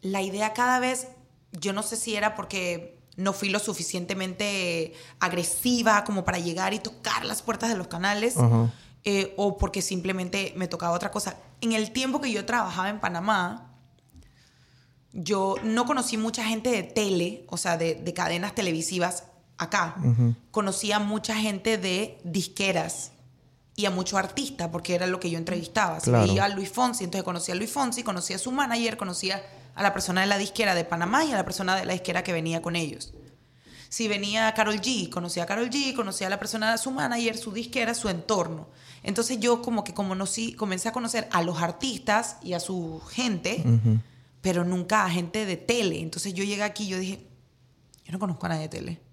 [0.04, 1.08] la idea cada vez,
[1.52, 6.80] yo no sé si era porque no fui lo suficientemente agresiva como para llegar y
[6.80, 8.36] tocar las puertas de los canales.
[9.04, 11.38] Eh, o porque simplemente me tocaba otra cosa.
[11.60, 13.71] En el tiempo que yo trabajaba en Panamá,
[15.14, 19.26] yo no conocí mucha gente de tele, o sea, de, cadenas televisivas
[19.57, 19.95] acá,
[20.51, 23.12] conocía a mucha gente de disqueras
[23.76, 25.99] y a muchos artistas, porque era lo que yo entrevistaba.
[25.99, 29.41] Si veía a Luis Fonsi, entonces conocía a Luis Fonsi, conocía a su manager, conocía
[29.76, 32.24] a la persona de la disquera de Panamá y a la persona de la disquera
[32.24, 33.14] que venía con ellos.
[33.89, 37.38] Si venía Carol G, conocía a Carol G, conocía a la persona de su manager,
[37.38, 38.70] su disquera, su entorno.
[39.03, 42.59] Entonces yo como que como no, sí, comencé a conocer a los artistas y a
[42.59, 43.64] su gente,
[44.42, 46.00] pero nunca a gente de tele.
[46.00, 47.28] Entonces yo llegué aquí y yo dije,
[48.04, 49.12] yo no conozco a nadie de tele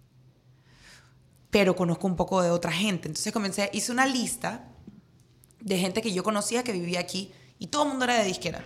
[1.50, 3.08] pero conozco un poco de otra gente.
[3.08, 4.68] Entonces comencé, hice una lista
[5.60, 8.64] de gente que yo conocía que vivía aquí y todo el mundo era de disquera.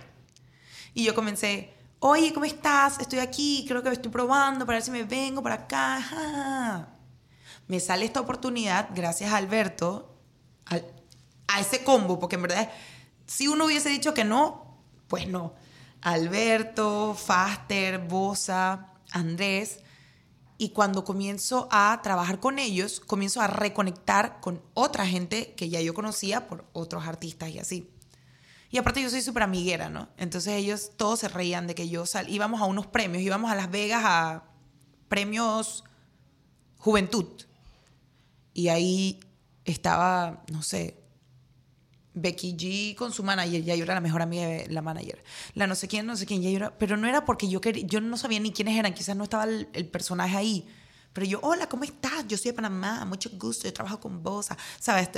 [0.93, 2.99] Y yo comencé, oye, ¿cómo estás?
[2.99, 6.89] Estoy aquí, creo que estoy probando para ver si me vengo para acá.
[7.67, 10.19] Me sale esta oportunidad gracias a Alberto,
[11.47, 12.69] a ese combo, porque en verdad,
[13.25, 15.53] si uno hubiese dicho que no, pues no.
[16.03, 19.79] Alberto, Faster, Bosa, Andrés,
[20.57, 25.81] y cuando comienzo a trabajar con ellos, comienzo a reconectar con otra gente que ya
[25.81, 27.89] yo conocía por otros artistas y así.
[28.69, 30.09] Y aparte yo soy súper amiguera, ¿no?
[30.17, 33.55] Entonces ellos todos se reían de que yo sal íbamos a unos premios, íbamos a
[33.55, 34.43] Las Vegas a
[35.07, 35.83] premios
[36.77, 37.27] juventud.
[38.53, 39.19] Y ahí
[39.65, 41.02] estaba, no sé,
[42.13, 45.23] Becky G con su manager, ya yo era la mejor amiga de la manager.
[45.55, 47.61] La no sé quién, no sé quién, ya yo era, pero no era porque yo
[47.61, 50.67] quería, yo no sabía ni quiénes eran, quizás no estaba el, personaje ahí.
[51.13, 52.27] Pero yo, hola, ¿cómo estás?
[52.27, 54.49] Yo soy de Panamá, mucho gusto, yo trabajo con vos,
[54.79, 55.09] ¿sabes?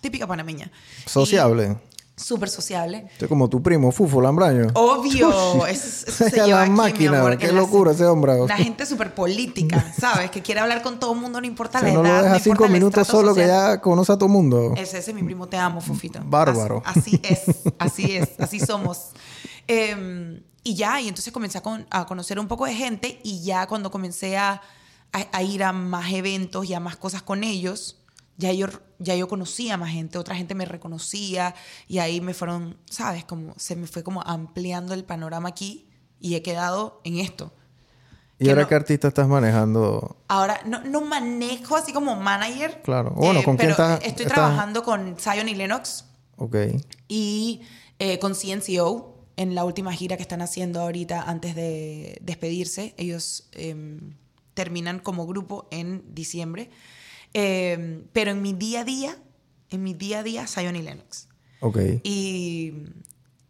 [0.00, 0.70] Típica panameña.
[1.06, 1.76] Sociable.
[2.20, 3.06] Súper sociable.
[3.12, 4.68] Estoy como tu primo, Fufo Lambraño.
[4.74, 5.66] Obvio.
[5.66, 7.36] Eso se la máquina.
[7.38, 8.46] Qué locura ese hombre.
[8.46, 10.30] La gente súper política, ¿sabes?
[10.30, 11.94] Que quiere hablar con todo el mundo, no importa la edad.
[11.94, 14.74] No lo deja cinco minutos solo que ya conoce a todo el mundo.
[14.76, 16.20] Ese, ese es mi primo, te amo, Fufito.
[16.24, 16.82] Bárbaro.
[16.84, 17.44] Así, es,
[17.78, 19.10] así es, así somos.
[19.66, 21.60] Em, y ya, y entonces comencé
[21.90, 24.60] a, conocer un poco de gente y ya cuando comencé a,
[25.12, 27.99] a ir a más eventos y a más cosas con ellos,
[28.40, 28.66] ya yo,
[28.98, 31.54] ya yo conocía más gente, otra gente me reconocía
[31.86, 33.24] y ahí me fueron, ¿sabes?
[33.24, 35.88] Como se me fue como ampliando el panorama aquí
[36.18, 37.52] y he quedado en esto.
[38.38, 40.16] ¿Y ahora qué artista estás manejando?
[40.28, 42.80] Ahora no, no manejo así como manager.
[42.82, 43.10] Claro.
[43.14, 44.00] Bueno, ¿con quién estás?
[44.02, 46.06] Estoy trabajando con Zion y Lennox.
[46.36, 46.56] Ok.
[47.06, 47.60] Y
[47.98, 52.94] eh, con CNCO en la última gira que están haciendo ahorita antes de despedirse.
[52.96, 54.16] Ellos em,
[54.54, 56.70] terminan como grupo en diciembre.
[57.32, 59.16] Em, pero en mi día a día,
[59.70, 61.28] en mi día a día, Zion y Lennox.
[61.60, 61.78] Ok.
[62.02, 62.72] Y,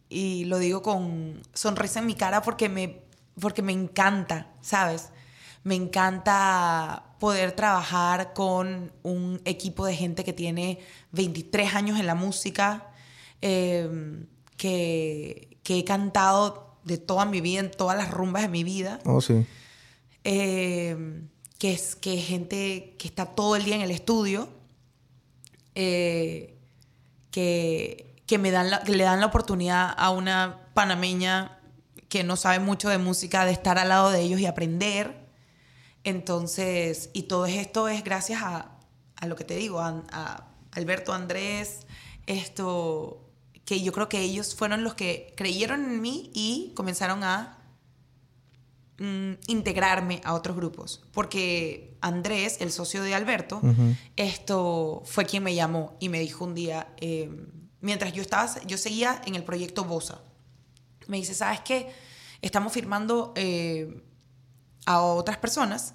[0.09, 3.01] y lo digo con sonrisa en mi cara porque me,
[3.41, 5.11] porque me encanta, ¿sabes?
[5.62, 10.81] Me encanta poder trabajar con un equipo de gente que tiene
[11.12, 12.91] 23 años en la música,
[13.41, 14.26] em,
[14.57, 19.01] que, que, he cantado de toda mi vida, en todas las rumbas de mi vida.
[19.05, 19.47] Oh, sí.
[20.24, 20.97] Eh,
[21.61, 24.49] que es que gente que está todo el día en el estudio,
[25.75, 26.59] eh,
[27.31, 31.61] que, que, me dan que le dan la oportunidad a una panameña
[32.09, 35.29] que no sabe mucho de música de estar al lado de ellos y aprender.
[36.03, 38.79] Entonces, y todo esto es gracias a,
[39.17, 41.87] a lo que te digo, a, a, Alberto Andrés,
[42.27, 43.31] esto,
[43.67, 47.60] que yo creo que ellos fueron los que creyeron en mí y comenzaron a
[49.03, 51.01] Mm, integrarme a otros grupos.
[51.13, 53.63] Porque Andrés, el socio de Alberto,
[54.17, 57.47] esto fue quien me llamó y me dijo un día, em,
[57.81, 60.21] mientras yo estaba, yo seguía en el proyecto Bosa,
[61.07, 61.91] me dice, ¿sabes qué?
[62.43, 64.05] Estamos firmando eh,
[64.85, 65.95] a otras personas,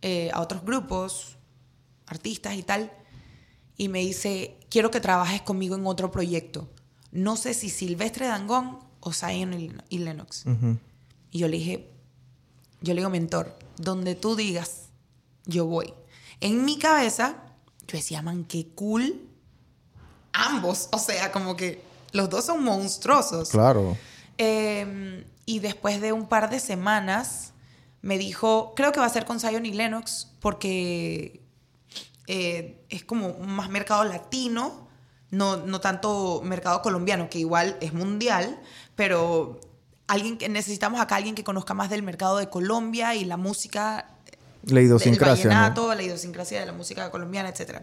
[0.00, 1.36] eh, a otros grupos,
[2.06, 2.90] artistas y tal,
[3.76, 6.70] y me dice, quiero que trabajes conmigo en otro proyecto.
[7.10, 9.52] No sé si Silvestre Dangón o Zion
[9.90, 10.46] y Lennox.
[11.30, 11.91] Y yo le dije,
[12.82, 14.88] yo le digo, mentor, donde tú digas,
[15.46, 15.94] yo voy.
[16.40, 17.36] En mi cabeza,
[17.86, 19.28] yo decía, man, qué cool.
[20.32, 23.50] Ambos, o sea, como que los dos son monstruosos.
[23.50, 23.96] Claro.
[24.38, 27.52] Em, y después de un par de semanas,
[28.00, 31.42] me dijo, creo que va a ser con Zion y Lennox, porque
[32.26, 34.88] eh, es como más mercado latino,
[35.30, 38.60] no, no tanto mercado colombiano, que igual es mundial,
[38.96, 39.60] pero
[40.06, 44.06] alguien que necesitamos acá alguien que conozca más del mercado de Colombia y la música
[44.64, 47.80] la idiosincrasia, del vallenato, la idiosincrasia de la música colombiana, etc.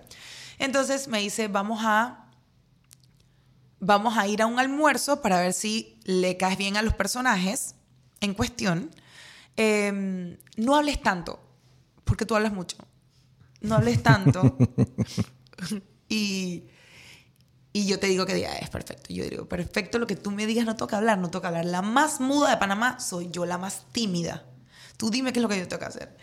[0.57, 2.25] Entonces me dice, vamos a
[3.79, 7.75] vamos a ir a un almuerzo para ver si le caes bien a los personajes
[8.19, 8.91] en cuestión.
[9.55, 11.39] Em, no hables tanto,
[12.03, 12.77] porque tú hablas mucho.
[13.61, 14.57] No hables tanto.
[16.09, 16.63] y
[17.79, 19.13] y yo te digo que día es perfecto.
[19.13, 21.63] Yo digo, perfecto, lo que tú me digas no toca hablar, no toca hablar.
[21.63, 24.45] La más muda de Panamá soy yo, la más tímida.
[24.97, 26.17] Tú dime qué es lo que yo tengo que hacer.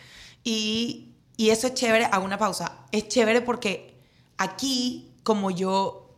[0.45, 2.85] Y, y eso es chévere, hago una pausa.
[2.93, 3.99] Es chévere porque
[4.37, 6.15] aquí, como yo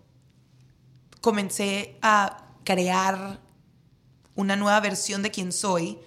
[1.21, 3.41] comencé a crear
[4.35, 6.01] una nueva versión de quien soy,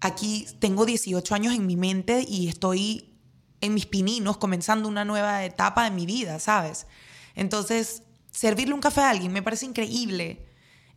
[0.00, 3.14] aquí tengo 18 años en mi mente y estoy
[3.60, 6.88] en mis pininos comenzando una nueva etapa de mi vida, ¿sabes?
[7.36, 8.02] Entonces,
[8.34, 10.44] servirle un café a alguien me parece increíble.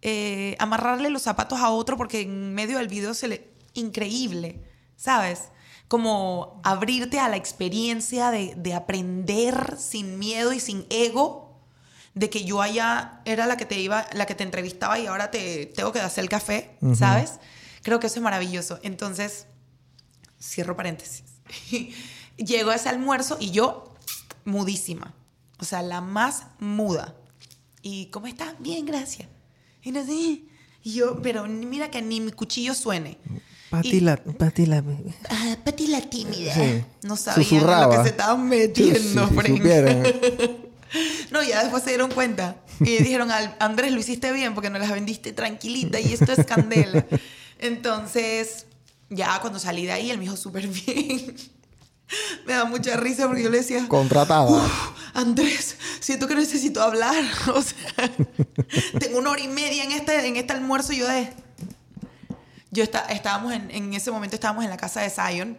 [0.02, 3.58] Eh, amarrarle los zapatos a otro porque en medio del video se le...
[3.74, 4.64] Increíble,
[4.96, 5.50] ¿sabes?
[5.88, 11.48] Como abrirte a la experiencia de, de aprender sin miedo y sin ego
[12.16, 15.30] de que yo allá era la que te iba, la que te entrevistaba y ahora
[15.30, 17.40] te tengo que hacer el café, ¿sabes?
[17.84, 18.80] Creo que eso es maravilloso.
[18.82, 19.46] Entonces,
[20.42, 21.24] cierro paréntesis.
[22.38, 23.94] Llego a ese almuerzo y yo
[24.46, 25.14] mudísima.
[25.60, 27.16] O sea, la más muda.
[27.88, 28.54] ¿Y cómo estás?
[28.60, 29.30] Bien, gracias.
[29.82, 30.42] Y no sé.
[30.84, 33.18] Y yo, pero mira que ni mi cuchillo suene.
[33.70, 34.84] Pati la, Pati la...
[35.30, 36.54] Ah, Pati la tímida.
[37.04, 39.60] No sabía lo que se estaban metiendo, sí,
[41.32, 42.58] No, ya después se dieron cuenta.
[42.82, 43.30] Y dijeron,
[43.60, 47.06] Andrés, lo hiciste bien porque no las vendiste tranquilita y esto es candela.
[47.60, 48.66] Entonces,
[49.10, 51.36] ya cuando salí de ahí, él me dijo súper bien.
[52.46, 53.88] Me da mucha risa porque yo le decía...
[53.88, 54.62] Contratada.
[55.18, 57.16] Andrés, siento que necesito hablar.
[57.54, 58.12] O sea,
[59.00, 61.34] tengo una hora y media en este, en este almuerzo y yo de...
[62.70, 65.58] Yo está, estábamos en, en ese momento estábamos en la casa de Zion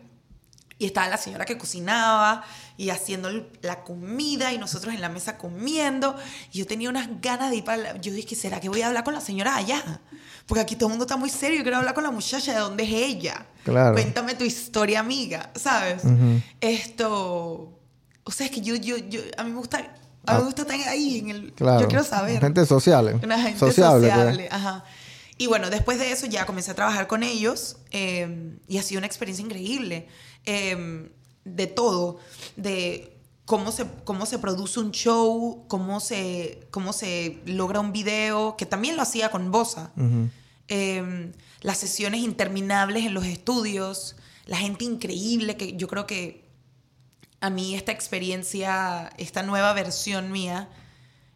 [0.79, 2.45] y estaba la señora que cocinaba
[2.77, 3.31] y haciendo
[3.63, 6.15] la comida y nosotros en la mesa comiendo.
[6.53, 7.97] Y yo tenía unas ganas de ir para...
[7.97, 10.01] Yo dije, ¿será que voy a hablar con la señora allá?
[10.47, 11.59] Porque aquí todo el mundo está muy serio.
[11.59, 12.53] Yo quiero hablar con la muchacha.
[12.53, 13.45] ¿De dónde es ella?
[13.65, 13.95] Claro.
[13.95, 15.51] Cuéntame tu historia, amiga.
[15.57, 16.03] ¿Sabes?
[16.61, 17.78] Esto...
[18.29, 19.23] O sea, es que yo, yo, yo...
[19.39, 19.79] A mí me gusta...
[20.27, 21.53] A mí me gusta estar ahí en el...
[21.55, 21.81] Claro.
[21.81, 22.39] Yo quiero saber.
[22.43, 23.19] Gente social.
[23.25, 24.11] Una gente sociable.
[24.11, 24.53] Pues.
[24.53, 24.85] Ajá.
[25.39, 28.99] Y bueno, después de eso ya comencé a trabajar con ellos eh, y ha sido
[28.99, 30.09] una experiencia increíble.
[30.45, 31.09] Em,
[31.47, 32.19] de todo,
[32.57, 33.17] de
[33.47, 38.67] cómo se, cómo se produce un show, cómo se, cómo se logra un video, que
[38.67, 39.93] también lo hacía con Bosa.
[40.67, 46.48] Em, las sesiones interminables en los estudios, la gente increíble, que yo creo que
[47.41, 50.69] a mí esta experiencia, esta nueva versión mía,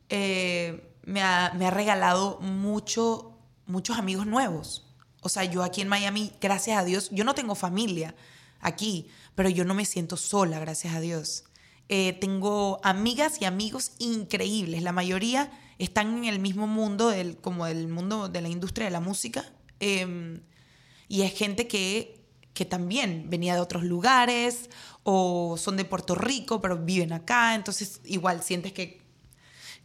[0.08, 4.86] eh, me, ha, regalado mucho, muchos amigos nuevos.
[5.20, 8.14] O sea, yo aquí en Miami, gracias a Dios, yo no tengo familia
[8.60, 11.44] aquí, pero yo no me siento sola, gracias a Dios.
[11.88, 17.66] Eh, tengo amigas y amigos increíbles, la mayoría están en el mismo mundo, del, como
[17.66, 19.44] el mundo de la industria de la música,
[19.80, 20.42] em,
[21.08, 22.21] y es gente que,
[22.54, 24.68] que también venía de otros lugares
[25.04, 29.00] o son de Puerto Rico, pero viven acá, entonces igual sientes que,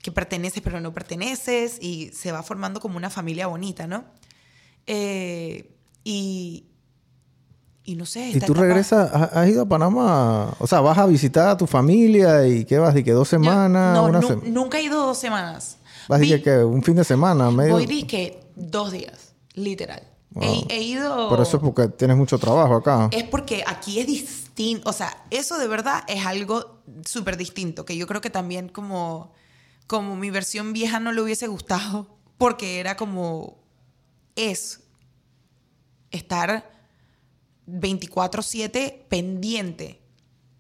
[0.02, 4.06] que perteneces, pero no perteneces, y se va formando como una familia bonita, ¿no?
[4.86, 5.72] Eh,
[6.04, 6.66] y,
[7.84, 8.30] y no sé.
[8.30, 10.54] ¿Y tú regresas, has ido a Panamá?
[10.60, 13.96] O sea, vas a visitar a tu familia y qué vas, y que dos semanas.
[13.96, 14.12] no,
[14.46, 15.78] nunca he ido dos semanas.
[16.08, 17.74] Vas a decir que un fin de semana, medio.
[17.74, 20.17] Voy que dos días, literal.
[20.36, 21.30] He, ido.
[21.30, 23.10] Pero eso es porque tienes mucho trabajo acá.
[23.12, 24.90] Es porque aquí es distinto.
[24.90, 27.86] O sea, eso de verdad es algo súper distinto.
[27.86, 29.34] Que yo creo que también, como,
[29.88, 32.08] como mi versión vieja no le hubiese gustado,
[32.38, 33.58] porque era como.
[34.36, 34.82] Es
[36.12, 36.72] estar
[37.68, 40.02] 24/7 pendiente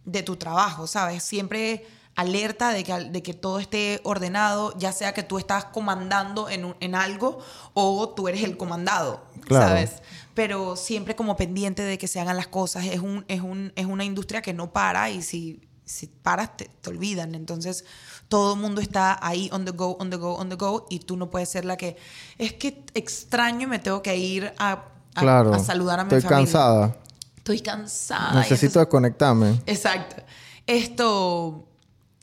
[0.05, 1.21] de tu trabajo, ¿sabes?
[1.21, 1.85] Siempre
[2.17, 6.75] alerta de que, de que todo esté ordenado, ya sea que tú estás comandando en,
[6.79, 7.37] en algo
[7.75, 10.01] o tú eres el comandado, ¿sabes?
[10.33, 12.85] Pero siempre como pendiente de que se hagan las cosas.
[12.85, 16.65] Es, un, es, un, es una industria que no para y si, si paras te,
[16.81, 17.35] te olvidan.
[17.35, 17.85] Entonces
[18.27, 20.99] todo el mundo está ahí on the go, on the go, on the go y
[20.99, 21.97] tú no puedes ser la que
[22.39, 26.27] es que extraño y me tengo que ir a claro, a, saludar a mi estoy
[26.27, 26.97] cansada.
[27.37, 28.39] Estoy cansada.
[28.39, 29.61] Necesito desconectarme.
[29.67, 30.23] Exacto.
[30.65, 31.67] Esto.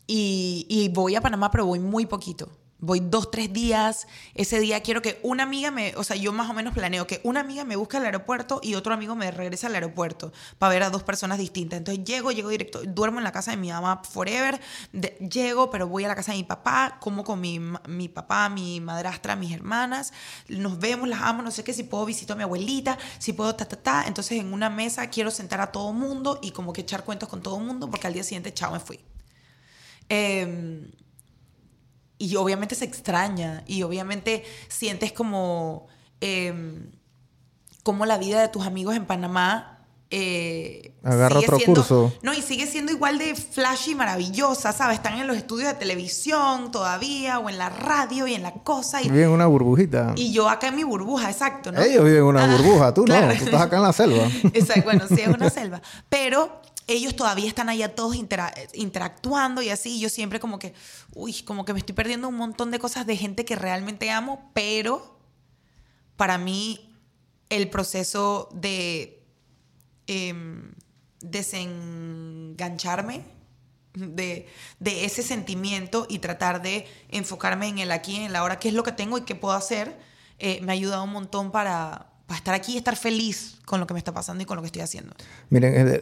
[0.07, 2.51] Y, voy a Panamá, pero voy muy poquito
[2.85, 4.07] voy dos, tres días.
[4.35, 7.21] Ese día quiero que una amiga me, o sea, yo más o menos planeo que
[7.25, 10.83] una amiga me busque al aeropuerto y otro amigo me regrese al aeropuerto para ver
[10.83, 11.79] a dos personas distintas.
[11.79, 14.61] Entonces llego, llego directo, duermo en la casa de mi mamá forever,
[14.93, 18.81] llego, pero voy a la casa de mi papá, como con mi, mi papá, mi
[18.81, 20.13] madrastra, mis hermanas,
[20.49, 23.55] nos vemos, las amo, no sé qué, si puedo visitar a mi abuelita, si puedo
[23.55, 24.05] ta, ta, ta.
[24.07, 27.43] Entonces en una mesa quiero sentar a todo mundo y como que echar cuentos con
[27.43, 29.01] todo mundo porque al día siguiente, chao, me fui.
[30.09, 30.91] Eh,
[32.19, 35.89] y obviamente se extraña y obviamente sientes como,
[36.21, 36.91] em,
[37.83, 39.71] como la vida de tus amigos en Panamá
[40.17, 42.13] Eh, Agarra otro curso.
[42.23, 44.99] No, y sigue siendo igual de flashy y maravillosa, ¿sabes?
[44.99, 49.03] Están en los estudios de televisión todavía, o en la radio y en la cosa.
[49.03, 50.13] Y, viven en una burbujita.
[50.15, 51.83] Y yo acá en mi burbuja, exacto, ¿no?
[51.83, 54.29] Ellos viven en una burbuja, tú no, tú estás acá en la selva.
[54.53, 55.83] exacto, bueno, sí, es una selva.
[56.09, 58.16] Pero ellos todavía están allá todos
[58.74, 59.97] interactuando y así.
[59.97, 60.74] Y yo siempre como que,
[61.14, 64.51] uy, como que me estoy perdiendo un montón de cosas de gente que realmente amo,
[64.55, 65.18] pero
[66.16, 66.91] para mí
[67.49, 69.22] el proceso de
[70.07, 70.72] em,
[71.20, 73.24] desengancharme
[73.95, 74.49] de,
[74.80, 78.74] de, ese sentimiento y tratar de enfocarme en el aquí, en la ahora, qué es
[78.74, 79.97] lo que tengo y qué puedo hacer,
[80.39, 83.87] eh, me ha ayudado un montón para, para estar aquí y estar feliz con lo
[83.87, 85.14] que me está pasando y con lo que estoy haciendo.
[85.51, 86.01] Miren,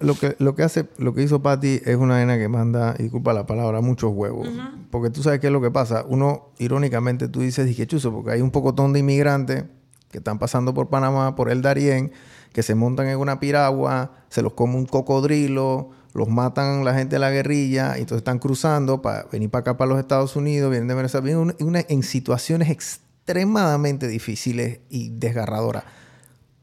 [0.00, 3.04] lo, que, lo que hace, lo que hizo Patty es una nena que manda, y
[3.04, 4.48] disculpa la palabra, muchos huevos.
[4.90, 6.04] Porque tú sabes qué es lo que pasa.
[6.06, 9.64] Uno, irónicamente, tú dices, dije, chuzo, porque hay un pocotón de inmigrantes
[10.10, 12.12] que están pasando por Panamá, por el Darién,
[12.52, 17.16] que se montan en una piragua, se los come un cocodrilo, los matan la gente
[17.16, 20.70] de la guerrilla, y entonces están cruzando para venir para acá, para los Estados Unidos,
[20.70, 25.84] vienen de Venezuela, vienen en situaciones extremas extremadamente difíciles y desgarradoras.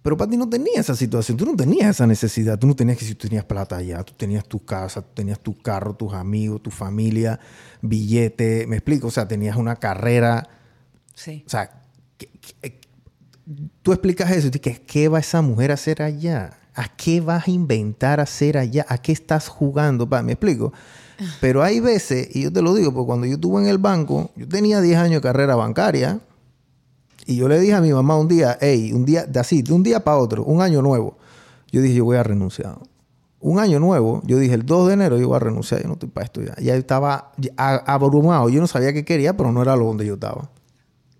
[0.04, 3.06] Pero ti no tenía esa situación, tú no tenías esa necesidad, tú no tenías que
[3.06, 6.62] si tú tenías plata allá, tú tenías tu casa, tú tenías tu carro, tus amigos,
[6.62, 7.40] tu familia,
[7.82, 10.50] billete, me explico, o sea, tenías una carrera.
[11.14, 11.44] Sí.
[11.46, 11.84] O sea,
[13.82, 16.58] tú explicas eso y dices, ¿qué va esa mujer a hacer allá?
[16.74, 18.86] ¿A qué vas a inventar hacer allá?
[18.88, 20.08] ¿A qué estás jugando?
[20.08, 20.74] ¿Me explico?
[21.40, 24.32] Pero hay veces, y yo te lo digo, porque cuando yo estuve en el banco,
[24.36, 26.22] yo tenía 10 años de carrera bancaria,
[27.26, 29.84] y yo le dije a mi mamá un día, hey, un día, de así, un
[29.84, 31.18] día para otro, un año nuevo,
[31.72, 32.78] yo dije, yo voy a renunciar.
[33.40, 35.94] Un año nuevo, yo dije, el 2 de enero yo voy a renunciar, yo no
[35.94, 36.62] estoy para estudiar.
[36.62, 40.52] Ya estaba abrumado, yo no sabía qué quería, pero no era lo donde yo estaba.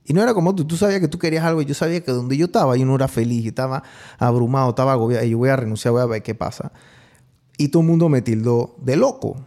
[0.06, 2.12] Y no era como tú, tú sabías que tú querías algo y yo sabía que
[2.12, 3.84] donde yo estaba yo no era feliz, estaba
[4.18, 6.72] abrumado, estaba agobiado, y yo voy a renunciar, voy a ver qué pasa.
[7.58, 9.38] Y todo el mundo me tildó de loco.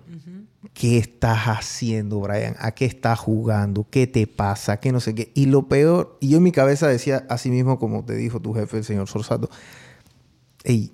[0.75, 2.57] ¿Qué estás haciendo, Brian?
[2.59, 3.87] ¿A qué estás jugando?
[3.89, 4.81] ¿Qué te pasa?
[4.81, 5.31] ¿Qué no sé qué?
[5.35, 8.53] Y lo peor, y yo en mi cabeza decía así mismo como te dijo tu
[8.53, 9.49] jefe, el señor Sorsato,
[10.65, 10.93] hey,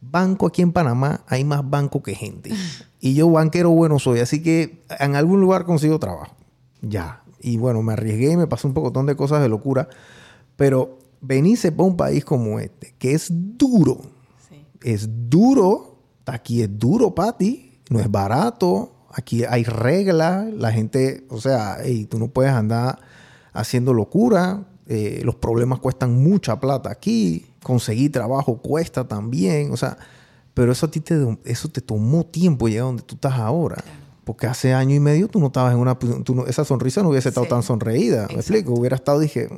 [0.00, 2.50] banco aquí en Panamá hay más banco que gente.
[3.00, 6.34] Y yo banquero bueno soy, así que en algún lugar consigo trabajo.
[6.82, 7.22] Ya.
[7.40, 9.88] Y bueno, me arriesgué y me pasó un pocotón de cosas de locura.
[10.56, 14.00] Pero venirse para un país como este, que es duro.
[14.82, 16.00] Es duro.
[16.26, 21.78] Aquí es duro para ti no es barato, aquí hay reglas, la gente, o sea,
[22.08, 22.98] tú no puedes andar
[23.52, 29.98] haciendo locura, eh, los problemas cuestan mucha plata aquí, conseguir trabajo cuesta también, o sea,
[30.54, 33.82] pero eso a ti te, eso te tomó tiempo llegar donde tú estás ahora.
[34.24, 35.96] Porque hace año y medio tú no estabas en una...
[36.48, 38.74] esa sonrisa no hubiese estado tan sonreída, ¿me explico?
[38.74, 39.48] Hubiera estado, dije,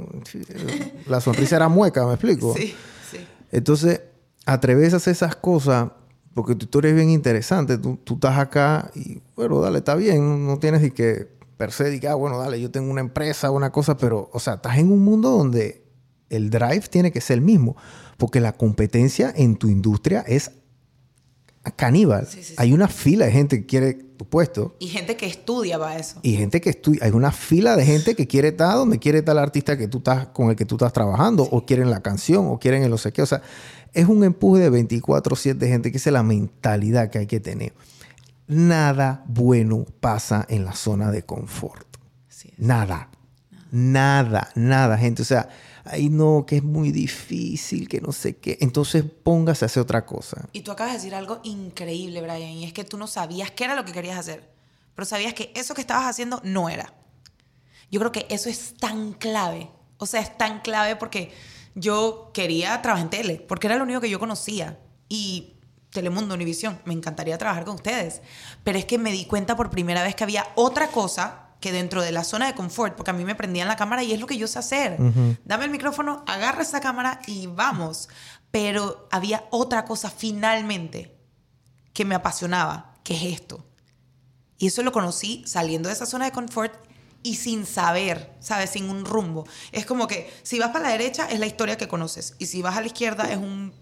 [1.09, 2.55] la sonrisa era mueca, ¿me explico?
[2.57, 2.75] Sí,
[3.11, 3.19] sí.
[3.51, 4.03] Entonces,
[4.47, 5.89] atreves a hacer esas cosas
[6.35, 7.79] porque tu historia es bien interesante.
[7.79, 10.47] Tú, tú estás acá y, bueno, dale, está bien.
[10.47, 13.71] No tienes ni que per se, diga, ah, bueno, dale, yo tengo una empresa, una
[13.71, 15.85] cosa, pero, o sea, estás en un mundo donde
[16.31, 17.77] el drive tiene que ser el mismo.
[18.17, 20.53] Porque la competencia en tu industria es
[21.77, 22.27] caníbal.
[22.57, 24.77] Hay una fila de gente que quiere tu puesto.
[24.79, 26.19] Y gente que estudia para eso.
[26.23, 27.05] Y gente que estudia.
[27.05, 29.99] Hay una fila de gente que quiere estar donde quiere estar el artista que tú
[29.99, 32.99] estás, con el que tú estás trabajando, o quieren la canción, o quieren el no
[32.99, 33.23] sé qué.
[33.23, 33.43] O sea,
[33.93, 37.73] es un empuje de 24-7 de gente, que es la mentalidad que hay que tener.
[38.47, 41.87] Nada bueno pasa en la zona de confort.
[42.57, 43.09] Nada.
[43.71, 45.23] Nada, nada, gente.
[45.23, 45.49] O sea,
[45.85, 48.59] ay no, que es muy difícil, que no sé qué.
[48.61, 50.49] Entonces póngase a hacer otra cosa.
[50.53, 53.65] Y tú acabas de decir algo increíble, Brian, y es que tú no sabías qué
[53.65, 54.49] era lo que querías hacer,
[54.95, 56.93] pero sabías que eso que estabas haciendo no era.
[57.91, 59.71] Yo creo que eso es tan clave.
[59.99, 61.33] O sea, es tan clave porque
[61.75, 64.79] yo quería trabajar en tele, porque era lo único que yo conocía.
[65.09, 65.55] Y
[65.91, 68.23] Telemundo, Univisión, me encantaría trabajar con ustedes.
[68.65, 72.01] Pero es que me di cuenta por primera vez que había otra cosa que dentro
[72.01, 74.27] de la zona de confort, porque a mí me prendían la cámara y es lo
[74.27, 74.97] que yo sé hacer.
[75.45, 78.09] Dame el micrófono, agarra esa cámara y vamos.
[78.51, 81.17] Pero había otra cosa finalmente
[81.93, 83.67] que me apasionaba, que es esto.
[84.59, 86.75] Y eso lo conocí saliendo de esa zona de confort
[87.23, 88.71] y sin saber, ¿sabes?
[88.71, 89.47] Sin un rumbo.
[89.73, 92.63] Es como que si vas para la derecha es la historia que conoces y si
[92.63, 93.39] vas a la izquierda es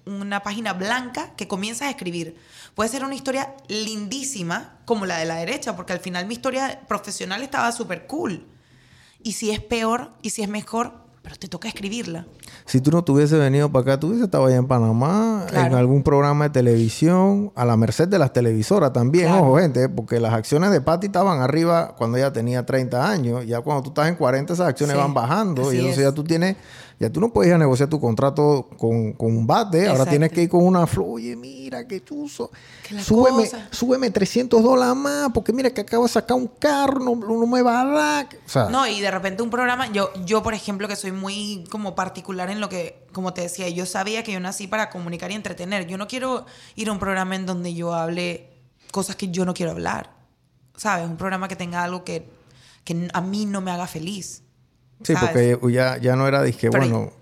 [0.07, 2.37] una página blanca que comienzas a escribir.
[2.75, 6.83] Puede ser una historia lindísima como la de la derecha, porque al final mi historia
[6.89, 8.47] profesional estaba súper cool.
[9.23, 12.25] Y si es peor y si es mejor, pero te toca escribirla.
[12.65, 16.03] Si tú no tuviese venido para acá, tú hubiese estado allá en Panamá, en algún
[16.03, 20.71] programa de televisión, a la merced de las televisoras también, ojo, gente, porque las acciones
[20.71, 23.45] de Patty estaban arriba cuando ella tenía 30 años.
[23.45, 25.71] Ya cuando tú estás en 40, esas acciones van bajando.
[25.71, 26.57] y entonces ya tú tienes
[27.01, 29.87] ya tú no puedes ir a negociar tu contrato con, un bate.
[29.87, 31.07] Ahora tienes que ir con una flor.
[31.11, 32.51] Oye, mira, qué chuzo.
[33.01, 37.63] súbeme, súbeme 300 dólares más porque mira que acabo de sacar un carro, no, me
[37.63, 38.71] va a dar.
[38.71, 42.51] no, y de repente un programa, yo, yo por ejemplo, que soy muy como particular
[42.51, 45.87] en lo que, como te decía, yo sabía que yo nací para comunicar y entretener.
[45.87, 48.51] Yo no quiero ir a un programa en donde yo hable
[48.91, 50.11] cosas que yo no quiero hablar.
[50.75, 51.09] ¿Sabes?
[51.09, 52.29] Un programa que tenga algo que,
[52.83, 54.43] que a mí no me haga feliz.
[55.03, 57.13] Sí, porque ya, ya no era disque, bueno,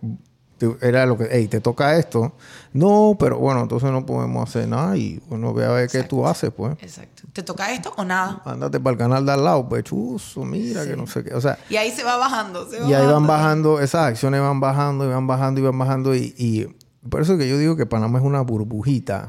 [0.80, 2.32] era lo que, hey, te toca esto.
[2.72, 6.26] No, pero bueno, entonces no podemos hacer nada y bueno, ve a ver qué tú
[6.26, 6.72] haces, pues.
[6.80, 7.24] Exacto.
[7.32, 8.42] ¿Te toca esto o nada?
[8.44, 11.34] Ándate para el canal de al lado, pues chuzo, mira que no sé qué.
[11.34, 11.58] O sea.
[11.68, 15.26] Y ahí se va bajando, Y ahí van bajando, esas acciones van bajando y van
[15.26, 16.14] bajando y van bajando.
[16.14, 16.66] Y, y
[17.08, 19.28] por eso que yo digo que Panamá es una burbujita,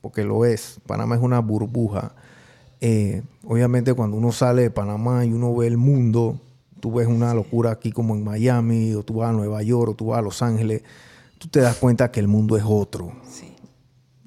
[0.00, 0.80] porque lo es.
[0.86, 2.12] Panamá es una burbuja.
[2.80, 6.38] Eh, obviamente cuando uno sale de Panamá y uno ve el mundo
[6.80, 9.94] tú ves una locura aquí como en Miami, o tú vas a Nueva York, o
[9.94, 10.82] tú vas a Los Ángeles,
[11.38, 13.12] tú te das cuenta que el mundo es otro.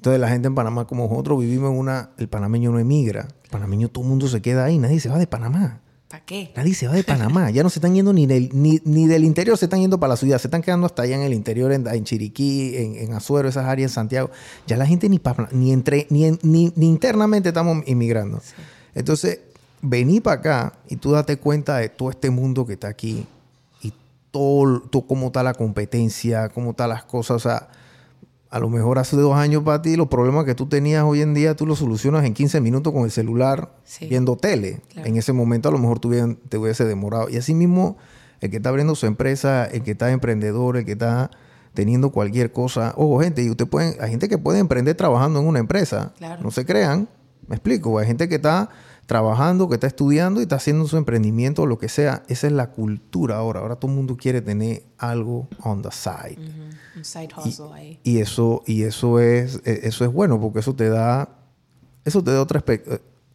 [0.02, 2.10] Entonces la gente en Panamá como nosotros vivimos en una...
[2.18, 3.28] El panameño no emigra.
[3.44, 4.80] El panameño todo el mundo se queda ahí.
[4.80, 5.82] Nadie se va de Panamá.
[6.08, 6.52] ¿Para qué?
[6.56, 7.52] Nadie se va de Panamá.
[7.52, 10.18] ya no se están yendo ni del, ni, del interior, se están yendo para la
[10.18, 10.40] ciudad.
[10.40, 13.94] Se están quedando hasta allá en el interior, en, Chiriquí, en, Azuero, esas áreas, en
[13.94, 14.32] Santiago.
[14.66, 15.22] Ya la gente ni,
[15.52, 18.42] ni, entre, ni, ni, internamente estamos inmigrando.
[18.96, 19.40] Entonces,
[19.82, 23.26] vení para acá y tú date cuenta de todo este mundo que está aquí
[23.82, 23.94] y
[24.32, 27.38] todo, cómo está la competencia, cómo están las cosas.
[27.38, 27.68] O sea,
[28.50, 31.34] a lo mejor hace dos años para ti los problemas que tú tenías hoy en
[31.34, 33.72] día tú los solucionas en 15 minutos con el celular
[34.02, 34.82] viendo tele.
[34.96, 36.12] En ese momento a lo mejor tú
[36.50, 37.30] te hubiese demorado.
[37.30, 37.98] Y así mismo
[38.42, 41.32] el que está abriendo su empresa, el que está emprendedor, el que está
[41.74, 42.94] teniendo cualquier cosa.
[42.98, 46.12] Ojo, gente, y usted pueden, hay gente que puede emprender trabajando en una empresa.
[46.42, 47.08] No se crean.
[47.48, 47.98] Me explico.
[48.00, 48.70] Hay gente que está
[49.12, 52.24] trabajando, que está estudiando y está haciendo su emprendimiento o lo que sea.
[52.30, 53.60] Esa es la cultura ahora.
[53.60, 56.38] Ahora todo el mundo quiere tener algo on the side.
[56.96, 58.00] Un side hustle y, ahí.
[58.06, 61.28] Y eso, y eso es, e, eso es bueno porque eso te da,
[62.06, 62.64] eso te da otro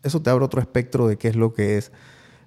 [0.02, 1.92] eso te abre otro espectro de qué es lo que es.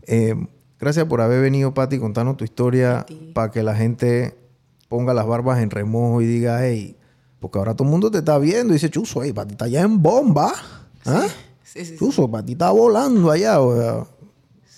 [0.08, 0.34] Eh,
[0.80, 3.06] gracias por haber venido, Pati, contando tu historia
[3.36, 4.40] para que la gente
[4.88, 6.98] ponga las barbas en remojo y diga, hey,
[7.40, 9.82] porque ahora todo el mundo te está viendo y dice, chuso, hey, Pati está ya
[9.82, 10.52] en bomba.
[11.06, 11.28] ¿Ah?
[11.28, 13.62] Sí, sí, Chuzo, para ti está volando allá.
[13.62, 14.08] O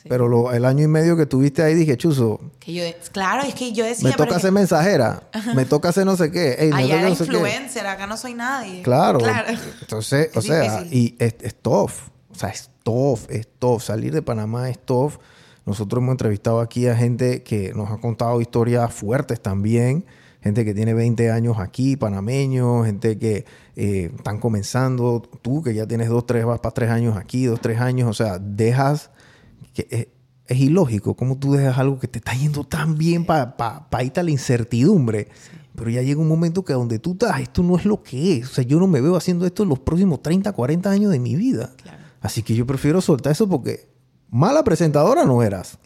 [0.08, 2.40] Pero el año y medio que tuviste ahí dije, Chuzo.
[2.60, 4.10] Que yo, claro, es que yo decía.
[4.10, 5.24] Me toca ser mensajera.
[5.56, 6.72] Me toca hacer no sé qué.
[6.74, 8.82] allá era influencer, acá no soy nadie.
[8.82, 9.20] Claro.
[9.82, 11.92] Entonces, o sea, y es, es, tough.
[12.30, 13.82] O sea, es tough, es tough.
[13.82, 15.14] Salir de Panamá es tough.
[15.66, 20.06] Nosotros hemos entrevistado aquí a gente que nos ha contado historias fuertes también
[20.42, 25.88] gente que tiene 20 años aquí, panameños, gente que eh, están comenzando, tú que ya
[25.88, 29.12] tienes dos, tres, vas para tres años aquí, dos, tres años, o sea, dejas
[29.74, 30.08] que es,
[30.60, 34.24] ilógico cómo tú dejas algo que te está yendo tan bien para pa, irte a
[34.24, 35.30] la incertidumbre.
[35.76, 38.52] Pero ya llega un momento que donde tú estás, esto no es lo que es.
[38.52, 41.20] O sea, yo no me veo haciendo esto en los próximos 30, 40 años de
[41.20, 41.70] mi vida.
[42.20, 43.88] Así que yo prefiero soltar eso porque
[44.30, 45.78] mala presentadora no eras.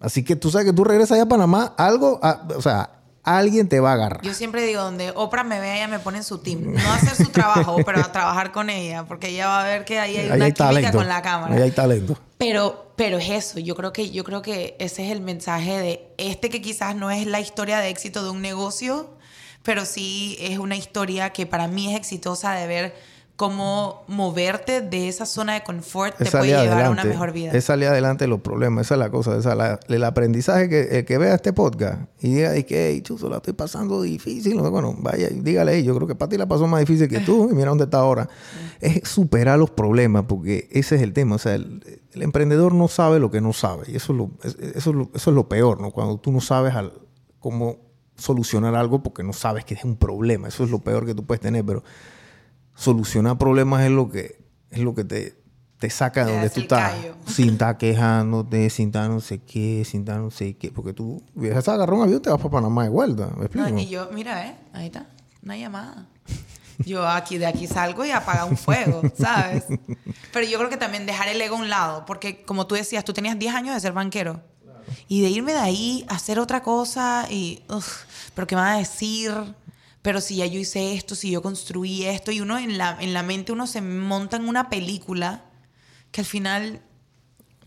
[0.00, 2.20] Así que tú sabes que tú regresas allá a Panamá, algo,
[2.56, 2.95] o sea,
[3.26, 4.22] alguien te va a agarrar.
[4.22, 6.72] Yo siempre digo, donde Oprah me vea, ella me pone en su team.
[6.72, 9.84] No a hacer su trabajo, pero a trabajar con ella, porque ella va a ver
[9.84, 11.54] que ahí hay una química con la cámara.
[11.54, 12.16] Ahí hay talento.
[12.38, 16.08] Pero, pero es eso, yo creo, que, yo creo que ese es el mensaje de
[16.18, 19.10] este que quizás no es la historia de éxito de un negocio,
[19.62, 22.94] pero sí es una historia que para mí es exitosa de ver
[23.36, 27.52] cómo moverte de esa zona de confort te puede llevar a una mejor vida.
[27.52, 29.36] Es salir adelante de los problemas, esa es la cosa.
[29.36, 33.36] Esa, el aprendizaje que el que vea este podcast y diga que, hey, chuzo, la
[33.36, 34.58] estoy pasando difícil.
[34.58, 37.54] Bueno, vaya, dígale, yo creo que para ti la pasó más difícil que tú y
[37.54, 38.28] mira dónde está ahora.
[38.80, 41.36] Es superar los problemas porque ese es el tema.
[41.36, 41.82] O sea, el,
[42.14, 45.30] emprendedor no sabe lo que no sabe y eso es lo, eso es lo, eso
[45.30, 45.90] es lo peor, ¿no?
[45.90, 46.72] Cuando tú no sabes
[47.38, 47.76] cómo
[48.16, 50.48] solucionar algo porque no sabes que es un problema.
[50.48, 51.82] Eso es lo peor que tú puedes tener, pero
[52.76, 54.38] solucionar problemas es lo que,
[54.70, 55.36] es lo que te,
[55.78, 56.94] te saca de donde tú estás.
[57.26, 60.70] Sin estar quejándote, sin estar no sé qué, sin estar no sé qué.
[60.70, 63.30] Porque tú vienes a agarrar un avión te vas para Panamá de vuelta.
[63.36, 65.08] ¿Me y yo, mira, eh, ahí está,
[65.42, 66.06] una llamada.
[66.84, 69.64] Yo aquí de aquí salgo y apaga un fuego, ¿sabes?
[70.32, 73.04] Pero yo creo que también dejar el ego a un lado, porque como tú decías,
[73.04, 74.40] tú tenías 10 años de ser banquero.
[75.08, 78.04] Y de irme de ahí a hacer otra cosa y, uf,
[78.34, 79.32] pero ¿qué me van a decir?
[80.06, 83.12] Pero si ya yo hice esto, si yo construí esto, y uno en la, en
[83.12, 85.46] la mente uno se monta en una película
[86.12, 86.80] que al final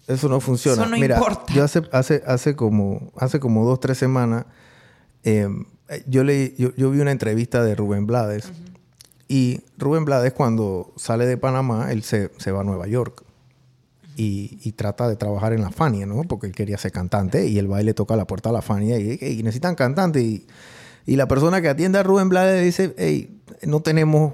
[0.08, 0.84] Eso no funciona.
[0.84, 1.54] Eso no Mira, importa.
[1.54, 4.46] Yo hace, hace, hace, como, hace como dos, tres semanas,
[5.24, 5.66] em,
[6.08, 8.50] yo, leí, yo, yo, vi una entrevista de Rubén Blades.
[9.28, 13.26] Y Rubén Blades, cuando sale de Panamá, él se, se va a Nueva York.
[14.16, 16.24] Y, y, trata de trabajar en la Fania, ¿no?
[16.24, 19.20] Porque él quería ser cantante y el baile toca la puerta a la Fania y,
[19.20, 20.22] y necesitan cantante.
[20.22, 20.48] Y,
[21.06, 24.34] y, la persona que atiende a Rubén Blades dice, hey, no tenemos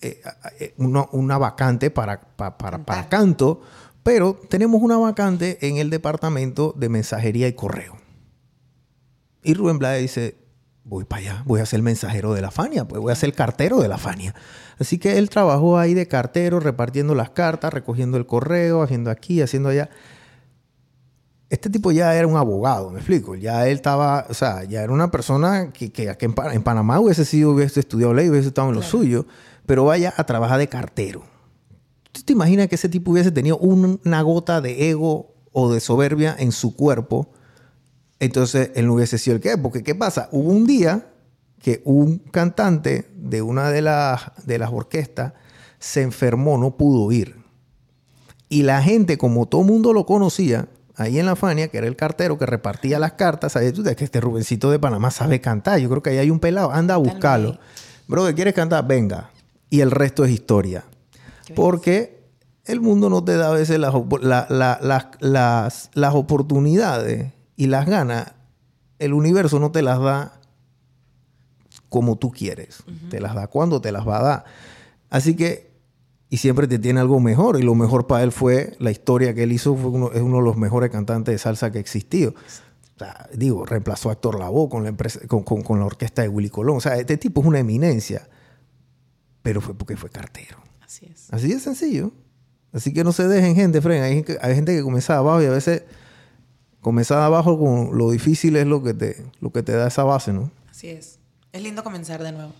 [0.00, 0.20] eh,
[0.60, 3.60] eh, una, una, vacante para, para, para, para canto,
[4.02, 7.96] pero tenemos una vacante en el departamento de mensajería y correo.
[9.42, 10.36] Y Rubén Blades dice,
[10.86, 13.80] voy para allá, voy a ser mensajero de la Fania, pues voy a ser cartero
[13.80, 14.34] de la Fania.
[14.78, 19.42] Así que él trabajó ahí de cartero, repartiendo las cartas, recogiendo el correo, haciendo aquí,
[19.42, 19.90] haciendo allá.
[21.48, 23.36] Este tipo ya era un abogado, me explico.
[23.36, 27.24] Ya él estaba, o sea, ya era una persona que, que en, en, Panamá hubiese
[27.24, 28.98] sido, hubiese estudiado ley, hubiese estado en lo claro.
[28.98, 29.26] suyo,
[29.64, 31.22] pero vaya a trabajar de cartero.
[32.10, 35.80] ¿Tú te imaginas que ese tipo hubiese tenido un, una gota de ego o de
[35.80, 37.28] soberbia en su cuerpo?
[38.18, 39.56] Entonces él no hubiese sido el que es.
[39.58, 40.28] Porque ¿qué pasa?
[40.32, 41.06] Hubo un día
[41.62, 45.34] que un cantante de una de las, de las orquestas
[45.78, 47.36] se enfermó, no pudo ir.
[48.48, 51.96] Y la gente, como todo mundo lo conocía, ahí en la Fania, que era el
[51.96, 53.82] cartero que repartía las cartas, ¿sabes tú?
[53.82, 55.78] De que este Rubencito de Panamá sabe cantar.
[55.78, 57.58] Yo creo que ahí hay un pelado, anda a buscarlo.
[58.08, 58.86] Brother, ¿quieres cantar?
[58.86, 59.30] Venga.
[59.68, 60.84] Y el resto es historia.
[61.54, 62.24] Porque
[62.64, 67.66] el mundo no te da a veces las, la, la, las, las, las oportunidades y
[67.66, 68.32] las ganas.
[68.98, 70.40] El universo no te las da
[71.88, 72.80] como tú quieres.
[72.86, 73.08] Uh -huh.
[73.10, 74.44] Te las da cuando te las va a dar.
[75.10, 75.65] Así que,
[76.36, 77.58] y siempre te tiene algo mejor.
[77.58, 79.74] Y lo mejor para él fue la historia que él hizo.
[79.74, 82.32] Fue uno, es uno de los mejores cantantes de salsa que ha existido.
[82.32, 86.20] O sea, digo, reemplazó a Héctor Lavoe con la, empresa, con, con, con, la orquesta
[86.20, 86.76] de Willy Colón.
[86.76, 88.28] O sea, este tipo es una eminencia.
[89.40, 90.58] Pero fue porque fue cartero.
[90.82, 91.32] Así es.
[91.32, 92.12] Así de sencillo.
[92.70, 94.02] Así que no se dejen, gente, Fren.
[94.02, 95.84] Hay, hay gente que comienza abajo y a veces
[96.82, 100.34] comenzar abajo con lo difícil es lo que te, lo que te da esa base,
[100.34, 100.50] ¿no?
[100.70, 101.18] Así es.
[101.50, 102.52] Es lindo comenzar de nuevo.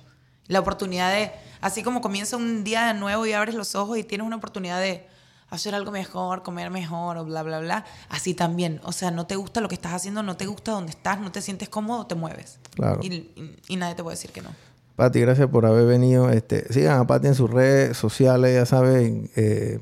[0.48, 4.04] La oportunidad de, así como comienza un día de nuevo y abres los ojos y
[4.04, 5.06] tienes una oportunidad de
[5.48, 7.84] hacer algo mejor, comer mejor o bla, bla, bla.
[8.08, 8.80] Así también.
[8.84, 11.32] O sea, no te gusta lo que estás haciendo, no te gusta donde estás, no
[11.32, 12.58] te sientes cómodo, te mueves.
[12.74, 13.00] Claro.
[13.02, 14.50] Y, y, y nadie te puede decir que no.
[14.96, 16.30] Pati, gracias por haber venido.
[16.30, 19.30] Este, sigan a Pati en sus redes sociales, ya saben.
[19.36, 19.78] Eh,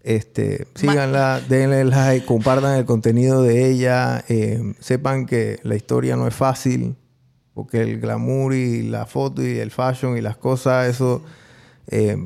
[0.00, 4.24] este, síganla, denle like, compartan el contenido de ella.
[4.28, 6.96] Eh, sepan que la historia no es fácil,
[7.58, 11.22] porque el glamour y la foto y el fashion y las cosas, eso
[11.88, 12.16] eh,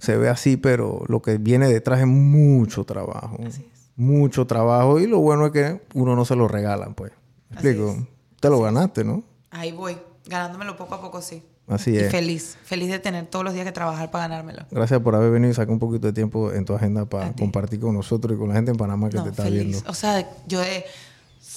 [0.00, 3.38] se ve así, pero lo que viene detrás es mucho trabajo.
[3.46, 3.90] Así es.
[3.94, 4.98] Mucho trabajo.
[4.98, 7.12] Y lo bueno es que uno no se lo regalan, pues.
[7.50, 8.08] ¿Me explico?
[8.40, 9.22] Te lo ganaste, ¿no?
[9.52, 11.44] Ahí voy, ganándomelo poco a poco, sí.
[11.68, 12.10] Así y es.
[12.10, 14.66] feliz, feliz de tener todos los días que trabajar para ganármelo.
[14.72, 17.78] Gracias por haber venido y sacar un poquito de tiempo en tu agenda para compartir
[17.78, 19.64] con nosotros y con la gente en Panamá que no, te está feliz.
[19.64, 19.88] viendo.
[19.88, 20.84] O sea, yo de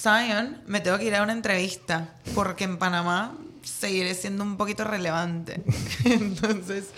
[0.02, 4.84] Zion me tengo que ir a una entrevista porque en Panamá seguiré siendo un poquito
[4.84, 5.62] relevante.
[6.04, 6.90] Entonces,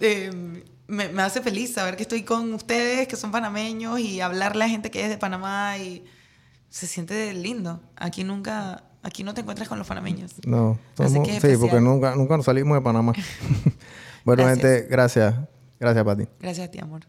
[0.00, 4.64] eh, me, me, hace feliz saber que estoy con ustedes, que son panameños, y hablarle
[4.64, 6.04] a gente que es de Panamá y
[6.68, 7.80] se siente lindo.
[7.96, 10.34] Aquí nunca Aquí no te encuentras con los panameños.
[10.46, 11.58] No, somos, sí, especial.
[11.58, 13.12] porque nunca, nunca nos salimos de Panamá.
[14.24, 14.70] bueno, gracias.
[14.70, 15.34] gente, gracias.
[15.80, 16.28] Gracias, Pati.
[16.38, 17.02] Gracias a ti, amor.